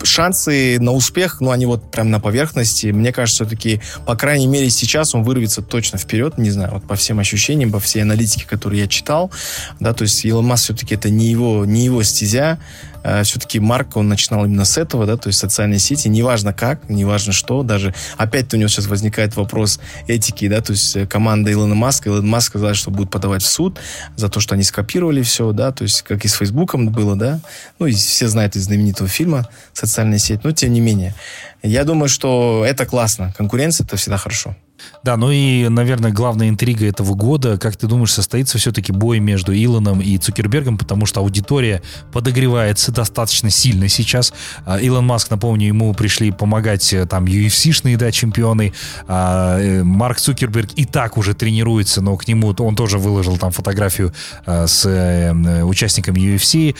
шансы 0.03 0.77
на 0.79 0.91
успех, 0.91 1.41
ну, 1.41 1.51
они 1.51 1.65
вот 1.65 1.89
прям 1.91 2.11
на 2.11 2.19
поверхности. 2.19 2.87
Мне 2.87 3.11
кажется, 3.11 3.45
все-таки, 3.45 3.81
по 4.05 4.15
крайней 4.15 4.47
мере, 4.47 4.69
сейчас 4.69 5.15
он 5.15 5.23
вырвется 5.23 5.61
точно 5.61 5.97
вперед, 5.97 6.37
не 6.37 6.49
знаю, 6.49 6.73
вот 6.73 6.87
по 6.87 6.95
всем 6.95 7.19
ощущениям, 7.19 7.71
по 7.71 7.79
всей 7.79 8.01
аналитике, 8.01 8.45
которую 8.47 8.79
я 8.79 8.87
читал, 8.87 9.31
да, 9.79 9.93
то 9.93 10.03
есть 10.03 10.23
Илон 10.25 10.45
Маск 10.45 10.65
все-таки 10.65 10.95
это 10.95 11.09
не 11.09 11.27
его, 11.27 11.65
не 11.65 11.85
его 11.85 12.03
стезя, 12.03 12.59
э, 13.03 13.23
все-таки 13.23 13.59
Марк, 13.59 13.95
он 13.95 14.07
начинал 14.09 14.45
именно 14.45 14.65
с 14.65 14.77
этого, 14.77 15.05
да, 15.05 15.17
то 15.17 15.27
есть 15.27 15.39
социальные 15.39 15.79
сети, 15.79 16.07
неважно 16.07 16.53
как, 16.53 16.89
неважно 16.89 17.33
что, 17.33 17.63
даже 17.63 17.93
опять-то 18.17 18.55
у 18.55 18.59
него 18.59 18.69
сейчас 18.69 18.87
возникает 18.87 19.35
вопрос 19.35 19.79
этики, 20.07 20.47
да, 20.47 20.61
то 20.61 20.71
есть 20.71 20.95
э, 20.95 21.05
команда 21.05 21.51
Илона 21.51 21.75
Маска, 21.75 22.09
Илон 22.09 22.27
Маск 22.27 22.49
сказал, 22.49 22.73
что 22.73 22.91
будет 22.91 23.09
подавать 23.09 23.43
в 23.43 23.47
суд 23.47 23.79
за 24.15 24.29
то, 24.29 24.39
что 24.39 24.55
они 24.55 24.63
скопировали 24.63 25.21
все, 25.21 25.51
да, 25.51 25.71
то 25.71 25.83
есть 25.83 26.01
как 26.01 26.25
и 26.25 26.27
с 26.27 26.33
Фейсбуком 26.33 26.89
было, 26.89 27.15
да, 27.15 27.39
ну 27.79 27.85
и 27.85 27.93
все 27.93 28.27
знают 28.27 28.55
из 28.55 28.63
знаменитого 28.63 29.09
фильма 29.09 29.47
«Социальная 29.73 30.17
сеть», 30.17 30.43
но 30.43 30.51
тем 30.51 30.73
не 30.73 30.81
менее, 30.81 31.13
я 31.61 31.83
думаю, 31.83 32.09
что 32.09 32.65
это 32.67 32.85
классно, 32.85 33.33
конкуренция 33.37 33.85
это 33.85 33.97
всегда 33.97 34.17
хорошо. 34.17 34.55
Да, 35.03 35.17
ну 35.17 35.31
и, 35.31 35.67
наверное, 35.67 36.11
главная 36.11 36.49
интрига 36.49 36.87
этого 36.87 37.13
года, 37.13 37.57
как 37.57 37.75
ты 37.75 37.87
думаешь, 37.87 38.13
состоится 38.13 38.57
все-таки 38.57 38.91
бой 38.91 39.19
между 39.19 39.53
Илоном 39.53 39.99
и 39.99 40.17
Цукербергом, 40.17 40.77
потому 40.77 41.05
что 41.05 41.19
аудитория 41.19 41.81
подогревается 42.11 42.91
достаточно 42.91 43.49
сильно 43.49 43.89
сейчас. 43.89 44.33
А, 44.65 44.79
Илон 44.79 45.05
Маск, 45.05 45.29
напомню, 45.29 45.67
ему 45.67 45.93
пришли 45.93 46.31
помогать 46.31 46.93
э, 46.93 47.05
там 47.05 47.25
UFC-шные, 47.25 47.97
да, 47.97 48.11
чемпионы. 48.11 48.73
А, 49.07 49.59
э, 49.59 49.83
Марк 49.83 50.19
Цукерберг 50.19 50.71
и 50.75 50.85
так 50.85 51.17
уже 51.17 51.33
тренируется, 51.33 52.01
но 52.01 52.15
к 52.15 52.27
нему 52.27 52.55
он 52.57 52.75
тоже 52.75 52.97
выложил 52.97 53.37
там 53.37 53.51
фотографию 53.51 54.13
а, 54.45 54.67
с 54.67 54.85
э, 54.85 55.63
участником 55.63 56.15
UFC. 56.15 56.75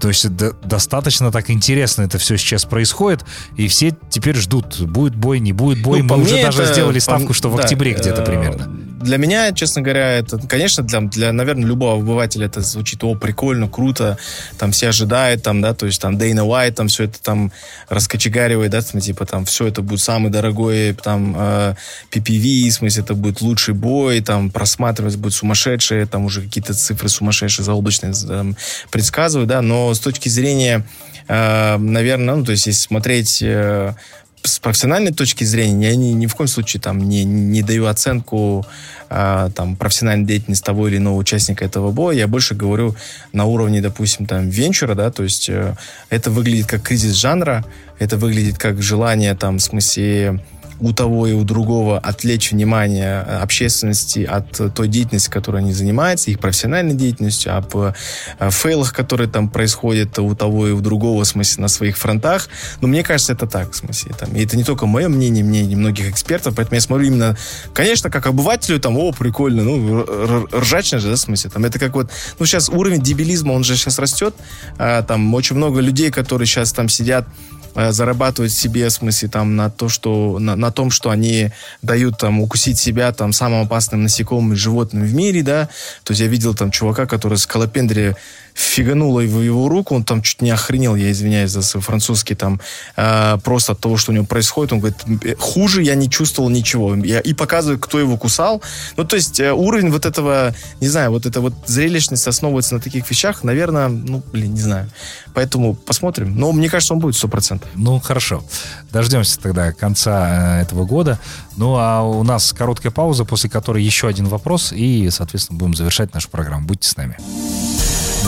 То 0.00 0.08
есть 0.08 0.26
достаточно 0.36 1.32
так 1.32 1.50
интересно 1.50 2.02
это 2.02 2.18
все 2.18 2.36
сейчас 2.36 2.64
происходит, 2.64 3.24
и 3.56 3.68
все 3.68 3.96
теперь 4.10 4.36
ждут, 4.36 4.80
будет 4.80 5.14
бой, 5.14 5.40
не 5.40 5.52
будет 5.52 5.82
бой. 5.82 6.02
Ну, 6.02 6.16
Мы 6.16 6.22
уже 6.22 6.42
даже 6.42 6.66
сделали 6.66 6.98
ставку, 6.98 7.32
что 7.42 7.50
в 7.50 7.56
да, 7.56 7.64
октябре 7.64 7.92
где-то 7.92 8.22
примерно. 8.22 8.68
Для 9.00 9.16
меня, 9.16 9.50
честно 9.50 9.82
говоря, 9.82 10.12
это, 10.12 10.38
конечно, 10.38 10.84
для, 10.84 11.00
для, 11.00 11.32
наверное, 11.32 11.66
любого 11.66 12.00
обывателя 12.00 12.46
это 12.46 12.60
звучит, 12.60 13.02
о, 13.02 13.16
прикольно, 13.16 13.68
круто, 13.68 14.16
там 14.58 14.70
все 14.70 14.90
ожидают, 14.90 15.42
там, 15.42 15.60
да, 15.60 15.74
то 15.74 15.86
есть 15.86 16.00
там 16.00 16.18
Дейна 16.18 16.44
Уайт, 16.46 16.76
там 16.76 16.86
все 16.86 17.04
это 17.04 17.20
там 17.20 17.50
раскочегаривает, 17.88 18.70
да, 18.70 18.80
там, 18.80 19.00
типа 19.00 19.26
там 19.26 19.44
все 19.44 19.66
это 19.66 19.82
будет 19.82 19.98
самый 19.98 20.30
дорогой, 20.30 20.92
там, 20.92 21.34
э, 21.36 21.74
PPV, 22.12 22.68
в 22.68 22.74
смысле, 22.74 23.02
это 23.02 23.14
будет 23.14 23.40
лучший 23.40 23.74
бой, 23.74 24.20
там, 24.20 24.48
просматривать 24.48 25.16
будет 25.16 25.34
сумасшедшие, 25.34 26.06
там 26.06 26.26
уже 26.26 26.42
какие-то 26.42 26.72
цифры 26.72 27.08
сумасшедшие, 27.08 27.64
заоблачные 27.64 28.12
там, 28.12 28.56
предсказывают, 28.92 29.48
да, 29.48 29.62
но 29.62 29.92
с 29.92 29.98
точки 29.98 30.28
зрения, 30.28 30.86
э, 31.26 31.76
наверное, 31.76 32.36
ну, 32.36 32.44
то 32.44 32.52
есть 32.52 32.68
если 32.68 32.82
смотреть... 32.82 33.42
Э, 33.42 33.94
с 34.42 34.58
профессиональной 34.58 35.12
точки 35.12 35.44
зрения 35.44 35.90
я 35.90 35.96
ни, 35.96 36.08
ни 36.08 36.26
в 36.26 36.34
коем 36.34 36.48
случае 36.48 36.80
там 36.80 36.98
не, 36.98 37.24
не 37.24 37.62
даю 37.62 37.86
оценку 37.86 38.66
э, 39.08 39.50
там 39.54 39.76
профессиональной 39.76 40.26
деятельности 40.26 40.64
того 40.64 40.88
или 40.88 40.96
иного 40.96 41.16
участника 41.16 41.64
этого 41.64 41.92
боя. 41.92 42.16
Я 42.16 42.26
больше 42.26 42.54
говорю 42.54 42.96
на 43.32 43.44
уровне, 43.44 43.80
допустим, 43.80 44.26
там 44.26 44.48
венчура, 44.48 44.94
да, 44.94 45.10
то 45.10 45.22
есть 45.22 45.48
э, 45.48 45.76
это 46.10 46.30
выглядит 46.30 46.66
как 46.66 46.82
кризис 46.82 47.14
жанра, 47.14 47.64
это 47.98 48.16
выглядит 48.16 48.58
как 48.58 48.82
желание 48.82 49.34
там, 49.34 49.58
в 49.58 49.62
смысле 49.62 50.40
у 50.82 50.92
того 50.92 51.26
и 51.26 51.32
у 51.32 51.44
другого 51.44 51.98
отвлечь 51.98 52.50
внимание 52.50 53.24
э, 53.26 53.38
общественности 53.38 54.24
от 54.24 54.74
той 54.74 54.88
деятельности, 54.88 55.30
которой 55.30 55.58
они 55.58 55.72
занимаются, 55.72 56.30
их 56.30 56.40
профессиональной 56.40 56.94
деятельностью, 56.94 57.56
об 57.56 57.74
э, 57.76 57.92
фейлах, 58.50 58.92
которые 58.92 59.28
там 59.28 59.48
происходят 59.48 60.18
у 60.18 60.34
того 60.34 60.68
и 60.68 60.72
у 60.72 60.80
другого, 60.80 61.22
в 61.22 61.26
смысле, 61.26 61.62
на 61.62 61.68
своих 61.68 61.96
фронтах. 61.96 62.48
Но 62.80 62.88
мне 62.88 63.02
кажется, 63.04 63.32
это 63.32 63.46
так, 63.46 63.72
в 63.72 63.76
смысле. 63.76 64.12
Там, 64.18 64.34
и 64.34 64.44
это 64.44 64.56
не 64.56 64.64
только 64.64 64.86
мое 64.86 65.08
мнение, 65.08 65.44
мнение 65.44 65.76
многих 65.76 66.10
экспертов, 66.10 66.54
поэтому 66.56 66.74
я 66.74 66.80
смотрю 66.80 67.06
именно, 67.06 67.36
конечно, 67.72 68.10
как 68.10 68.26
обывателю, 68.26 68.80
там, 68.80 68.98
о, 68.98 69.12
прикольно, 69.12 69.62
ну, 69.62 70.04
ржачно 70.52 70.98
же, 70.98 71.08
да, 71.08 71.14
в 71.14 71.18
смысле, 71.18 71.50
там, 71.50 71.64
это 71.64 71.78
как 71.78 71.94
вот, 71.94 72.10
ну, 72.38 72.46
сейчас 72.46 72.68
уровень 72.68 73.00
дебилизма, 73.00 73.52
он 73.52 73.62
же 73.62 73.76
сейчас 73.76 73.98
растет, 73.98 74.34
а, 74.78 75.02
там, 75.02 75.32
очень 75.34 75.56
много 75.56 75.80
людей, 75.80 76.10
которые 76.10 76.46
сейчас 76.46 76.72
там 76.72 76.88
сидят, 76.88 77.26
Э, 77.26 77.51
зарабатывать 77.74 78.52
себе, 78.52 78.88
в 78.88 78.92
смысле, 78.92 79.28
там, 79.28 79.56
на 79.56 79.70
то, 79.70 79.88
что, 79.88 80.38
на, 80.38 80.56
на 80.56 80.70
том, 80.70 80.90
что 80.90 81.10
они 81.10 81.50
дают, 81.82 82.18
там, 82.18 82.40
укусить 82.40 82.78
себя, 82.78 83.12
там, 83.12 83.32
самым 83.32 83.62
опасным 83.62 84.02
насекомым 84.02 84.56
животным 84.56 85.04
в 85.04 85.14
мире, 85.14 85.42
да, 85.42 85.68
то 86.04 86.12
есть 86.12 86.20
я 86.20 86.26
видел, 86.26 86.54
там, 86.54 86.70
чувака, 86.70 87.06
который 87.06 87.38
с 87.38 87.46
колопендри 87.46 88.14
фигануло 88.54 89.20
его, 89.20 89.42
его 89.42 89.68
руку, 89.68 89.94
он 89.94 90.04
там 90.04 90.22
чуть 90.22 90.42
не 90.42 90.50
охренел, 90.50 90.96
я 90.96 91.10
извиняюсь 91.10 91.50
за 91.50 91.62
свой 91.62 91.82
французский, 91.82 92.34
там, 92.34 92.60
э, 92.96 93.38
просто 93.42 93.72
от 93.72 93.80
того, 93.80 93.96
что 93.96 94.12
у 94.12 94.14
него 94.14 94.26
происходит. 94.26 94.72
Он 94.72 94.80
говорит, 94.80 95.38
хуже 95.38 95.82
я 95.82 95.94
не 95.94 96.08
чувствовал 96.08 96.50
ничего. 96.50 96.94
Я, 96.94 97.20
и 97.20 97.34
показывает, 97.34 97.80
кто 97.80 97.98
его 97.98 98.16
кусал. 98.16 98.62
Ну, 98.96 99.04
то 99.04 99.16
есть 99.16 99.40
э, 99.40 99.52
уровень 99.52 99.90
вот 99.90 100.06
этого, 100.06 100.54
не 100.80 100.88
знаю, 100.88 101.10
вот 101.10 101.26
эта 101.26 101.40
вот 101.40 101.54
зрелищность 101.66 102.26
основывается 102.26 102.74
на 102.74 102.80
таких 102.80 103.08
вещах, 103.10 103.44
наверное, 103.44 103.88
ну, 103.88 104.22
блин, 104.32 104.54
не 104.54 104.60
знаю. 104.60 104.90
Поэтому 105.34 105.74
посмотрим. 105.74 106.36
Но 106.36 106.52
мне 106.52 106.68
кажется, 106.68 106.94
он 106.94 107.00
будет 107.00 107.14
100%. 107.14 107.62
Ну, 107.74 108.00
хорошо. 108.00 108.44
Дождемся 108.90 109.40
тогда 109.40 109.72
конца 109.72 110.58
э, 110.58 110.62
этого 110.62 110.84
года. 110.84 111.18
Ну, 111.56 111.76
а 111.76 112.02
у 112.02 112.22
нас 112.22 112.52
короткая 112.52 112.92
пауза, 112.92 113.24
после 113.24 113.50
которой 113.50 113.82
еще 113.82 114.08
один 114.08 114.26
вопрос, 114.26 114.72
и, 114.72 115.08
соответственно, 115.10 115.58
будем 115.58 115.74
завершать 115.74 116.14
нашу 116.14 116.28
программу. 116.28 116.66
Будьте 116.66 116.88
с 116.88 116.96
нами. 116.96 117.16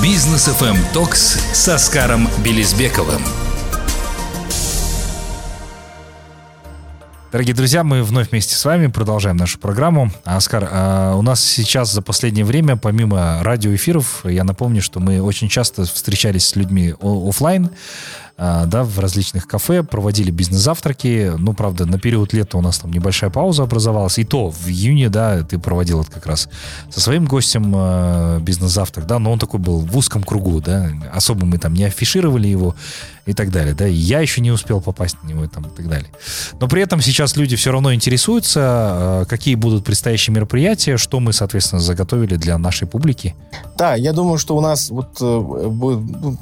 Бизнес 0.02 0.48
FM 0.48 0.70
эм 0.70 0.76
Токс 0.92 1.38
с 1.52 1.68
Оскаром 1.68 2.28
Белизбековым. 2.44 3.22
Дорогие 7.32 7.54
друзья, 7.54 7.82
мы 7.82 8.02
вновь 8.02 8.30
вместе 8.30 8.54
с 8.54 8.64
вами 8.64 8.86
продолжаем 8.86 9.36
нашу 9.36 9.58
программу. 9.58 10.10
Оскар, 10.24 10.68
а 10.70 11.16
у 11.16 11.22
нас 11.22 11.44
сейчас 11.44 11.92
за 11.92 12.00
последнее 12.00 12.44
время, 12.44 12.76
помимо 12.76 13.42
радиоэфиров, 13.42 14.24
я 14.24 14.44
напомню, 14.44 14.82
что 14.82 15.00
мы 15.00 15.20
очень 15.20 15.48
часто 15.48 15.84
встречались 15.84 16.46
с 16.46 16.56
людьми 16.56 16.94
офлайн. 17.00 17.70
А, 18.36 18.66
да, 18.66 18.82
в 18.82 18.98
различных 18.98 19.46
кафе, 19.46 19.84
проводили 19.84 20.32
бизнес-завтраки. 20.32 21.34
Ну, 21.38 21.52
правда, 21.52 21.86
на 21.86 22.00
период 22.00 22.32
лета 22.32 22.58
у 22.58 22.60
нас 22.60 22.78
там 22.78 22.90
небольшая 22.92 23.30
пауза 23.30 23.62
образовалась. 23.62 24.18
И 24.18 24.24
то 24.24 24.50
в 24.50 24.68
июне, 24.68 25.08
да, 25.08 25.42
ты 25.42 25.58
проводил 25.58 26.00
это 26.00 26.10
как 26.10 26.26
раз 26.26 26.48
со 26.90 27.00
своим 27.00 27.26
гостем 27.26 27.72
э, 27.76 28.40
бизнес-завтрак, 28.40 29.06
да, 29.06 29.20
но 29.20 29.32
он 29.32 29.38
такой 29.38 29.60
был 29.60 29.78
в 29.80 29.96
узком 29.96 30.24
кругу, 30.24 30.60
да, 30.60 30.90
особо 31.12 31.46
мы 31.46 31.58
там 31.58 31.74
не 31.74 31.84
афишировали 31.84 32.48
его 32.48 32.74
и 33.26 33.32
так 33.32 33.50
далее, 33.50 33.74
да, 33.74 33.86
и 33.86 33.94
я 33.94 34.20
еще 34.20 34.40
не 34.40 34.50
успел 34.50 34.80
попасть 34.80 35.16
на 35.22 35.28
него 35.28 35.46
там, 35.46 35.64
и 35.64 35.70
так 35.70 35.88
далее. 35.88 36.08
Но 36.60 36.68
при 36.68 36.82
этом 36.82 37.00
сейчас 37.00 37.36
люди 37.36 37.56
все 37.56 37.72
равно 37.72 37.94
интересуются, 37.94 39.22
э, 39.22 39.24
какие 39.28 39.54
будут 39.54 39.84
предстоящие 39.84 40.34
мероприятия, 40.34 40.96
что 40.96 41.20
мы, 41.20 41.32
соответственно, 41.32 41.80
заготовили 41.80 42.36
для 42.36 42.58
нашей 42.58 42.86
публики. 42.86 43.34
Да, 43.76 43.94
я 43.94 44.12
думаю, 44.12 44.38
что 44.38 44.56
у 44.56 44.60
нас 44.60 44.90
вот 44.90 45.16
э, 45.20 45.68
будет 45.68 46.00
ну, 46.00 46.36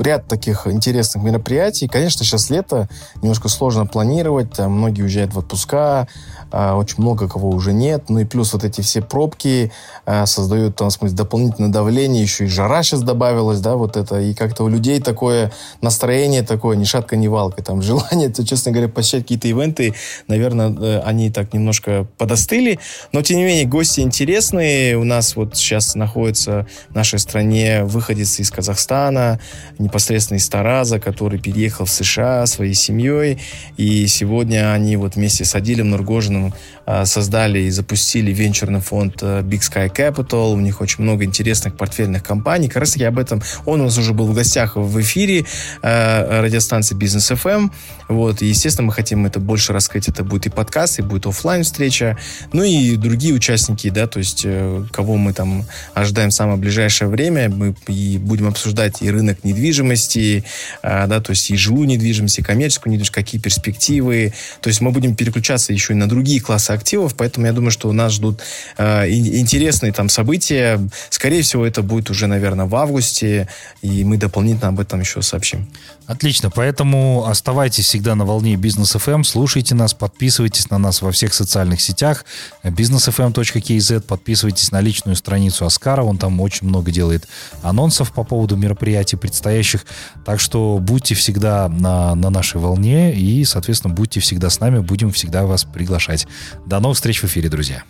ряд 0.00 0.28
таких 0.28 0.66
интересных 0.66 1.22
мероприятий. 1.22 1.88
Конечно, 1.88 2.24
сейчас 2.24 2.50
лето, 2.50 2.88
немножко 3.22 3.48
сложно 3.48 3.86
планировать, 3.86 4.52
там 4.52 4.72
многие 4.72 5.02
уезжают 5.02 5.32
в 5.32 5.38
отпуска, 5.38 6.08
очень 6.52 7.02
много 7.02 7.28
кого 7.28 7.50
уже 7.50 7.72
нет. 7.72 8.04
Ну 8.08 8.20
и 8.20 8.24
плюс 8.24 8.52
вот 8.52 8.64
эти 8.64 8.82
все 8.82 9.00
пробки 9.00 9.72
а, 10.04 10.26
создают, 10.26 10.76
там, 10.76 10.90
в 10.90 10.92
смысле, 10.92 11.16
дополнительное 11.16 11.70
давление, 11.70 12.22
еще 12.22 12.44
и 12.44 12.48
жара 12.48 12.82
сейчас 12.82 13.02
добавилась, 13.02 13.60
да, 13.60 13.76
вот 13.76 13.96
это. 13.96 14.20
И 14.20 14.34
как-то 14.34 14.64
у 14.64 14.68
людей 14.68 15.00
такое 15.00 15.50
настроение 15.80 16.42
такое, 16.42 16.76
ни 16.76 16.84
шатка, 16.84 17.16
ни 17.16 17.26
валка. 17.26 17.62
Там 17.62 17.82
желание, 17.82 18.28
то, 18.28 18.44
честно 18.44 18.72
говоря, 18.72 18.88
посещать 18.88 19.22
какие-то 19.22 19.48
ивенты, 19.48 19.94
наверное, 20.28 20.74
э, 20.78 21.00
они 21.04 21.30
так 21.30 21.54
немножко 21.54 22.06
подостыли. 22.18 22.78
Но, 23.12 23.22
тем 23.22 23.38
не 23.38 23.44
менее, 23.44 23.64
гости 23.64 24.00
интересные. 24.00 24.96
У 24.98 25.04
нас 25.04 25.36
вот 25.36 25.56
сейчас 25.56 25.94
находится 25.94 26.66
в 26.90 26.94
нашей 26.94 27.18
стране 27.18 27.84
выходец 27.84 28.38
из 28.38 28.50
Казахстана, 28.50 29.40
непосредственно 29.78 30.38
из 30.38 30.48
Тараза, 30.48 31.00
который 31.00 31.40
переехал 31.40 31.86
в 31.86 31.90
США 31.90 32.44
своей 32.46 32.74
семьей. 32.74 33.38
И 33.76 34.06
сегодня 34.06 34.72
они 34.72 34.96
вот 34.96 35.14
вместе 35.14 35.44
с 35.44 35.54
Адилем 35.54 35.90
Нургожиным 35.90 36.41
Э, 36.84 37.04
создали 37.04 37.60
и 37.60 37.70
запустили 37.70 38.32
венчурный 38.32 38.80
фонд 38.80 39.22
э, 39.22 39.42
Big 39.42 39.60
Sky 39.60 39.92
Capital. 39.94 40.52
У 40.52 40.60
них 40.60 40.80
очень 40.80 41.04
много 41.04 41.24
интересных 41.24 41.76
портфельных 41.76 42.22
компаний. 42.24 42.68
Как 42.68 42.78
раз 42.78 42.92
таки 42.92 43.04
об 43.04 43.18
этом 43.18 43.40
он 43.66 43.80
у 43.80 43.84
нас 43.84 43.98
уже 43.98 44.12
был 44.12 44.26
в 44.26 44.34
гостях 44.34 44.74
в 44.74 45.00
эфире 45.00 45.44
э, 45.82 46.40
радиостанции 46.40 46.96
Business 46.96 47.36
FM. 47.36 47.70
Вот. 48.08 48.42
И, 48.42 48.46
естественно, 48.46 48.86
мы 48.86 48.92
хотим 48.92 49.26
это 49.26 49.38
больше 49.38 49.72
раскрыть. 49.72 50.08
Это 50.08 50.24
будет 50.24 50.46
и 50.46 50.50
подкаст, 50.50 50.98
и 50.98 51.02
будет 51.02 51.26
офлайн 51.26 51.62
встреча. 51.62 52.18
Ну 52.52 52.64
и 52.64 52.96
другие 52.96 53.34
участники, 53.34 53.88
да, 53.88 54.06
то 54.06 54.18
есть 54.18 54.46
кого 54.92 55.16
мы 55.16 55.32
там 55.32 55.64
ожидаем 55.94 56.30
в 56.30 56.34
самое 56.34 56.58
ближайшее 56.58 57.08
время 57.08 57.48
мы 57.48 57.74
и 57.86 58.18
будем 58.18 58.48
обсуждать 58.48 59.02
и 59.02 59.10
рынок 59.10 59.44
недвижимости, 59.44 60.44
да, 60.82 61.20
то 61.20 61.30
есть 61.30 61.50
и 61.50 61.56
жилую 61.56 61.86
недвижимость, 61.86 62.38
и 62.38 62.42
коммерческую 62.42 62.92
недвижимость, 62.92 63.14
какие 63.14 63.40
перспективы. 63.40 64.32
То 64.60 64.68
есть 64.68 64.80
мы 64.80 64.90
будем 64.90 65.14
переключаться 65.14 65.72
еще 65.72 65.92
и 65.92 65.96
на 65.96 66.08
другие 66.08 66.31
классы 66.40 66.70
активов, 66.70 67.14
поэтому 67.14 67.46
я 67.46 67.52
думаю, 67.52 67.70
что 67.70 67.92
нас 67.92 68.12
ждут 68.12 68.40
э, 68.78 69.08
интересные 69.10 69.92
там 69.92 70.08
события. 70.08 70.80
Скорее 71.10 71.42
всего, 71.42 71.66
это 71.66 71.82
будет 71.82 72.10
уже, 72.10 72.26
наверное, 72.26 72.66
в 72.66 72.74
августе, 72.76 73.48
и 73.82 74.04
мы 74.04 74.16
дополнительно 74.16 74.68
об 74.68 74.80
этом 74.80 75.00
еще 75.00 75.22
сообщим. 75.22 75.68
Отлично, 76.06 76.50
поэтому 76.50 77.26
оставайтесь 77.26 77.86
всегда 77.86 78.14
на 78.14 78.24
волне 78.24 78.56
Бизнес 78.56 78.94
FM, 78.96 79.22
слушайте 79.24 79.74
нас, 79.74 79.94
подписывайтесь 79.94 80.68
на 80.68 80.78
нас 80.78 81.00
во 81.00 81.12
всех 81.12 81.32
социальных 81.32 81.80
сетях, 81.80 82.24
businessfm.kz, 82.64 84.00
подписывайтесь 84.00 84.72
на 84.72 84.80
личную 84.80 85.16
страницу 85.16 85.64
Оскара, 85.64 86.02
он 86.02 86.18
там 86.18 86.40
очень 86.40 86.66
много 86.66 86.90
делает 86.90 87.28
анонсов 87.62 88.12
по 88.12 88.24
поводу 88.24 88.56
мероприятий 88.56 89.16
предстоящих, 89.16 89.86
так 90.24 90.40
что 90.40 90.78
будьте 90.80 91.14
всегда 91.14 91.68
на, 91.68 92.14
на 92.14 92.30
нашей 92.30 92.60
волне 92.60 93.14
и, 93.14 93.44
соответственно, 93.44 93.94
будьте 93.94 94.20
всегда 94.20 94.50
с 94.50 94.58
нами, 94.60 94.80
будем 94.80 95.12
всегда 95.12 95.46
вас 95.46 95.64
приглашать. 95.64 96.21
До 96.66 96.80
новых 96.80 96.96
встреч 96.96 97.22
в 97.22 97.24
эфире, 97.24 97.48
друзья. 97.48 97.82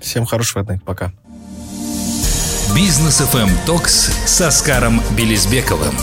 Всем 0.00 0.26
хорошего 0.26 0.64
дня, 0.64 0.80
пока. 0.84 1.12
Бизнес 2.74 3.20
FM 3.20 3.50
Токс 3.66 4.10
с 4.26 4.40
Оскаром 4.40 5.02
Белизбековым. 5.16 5.94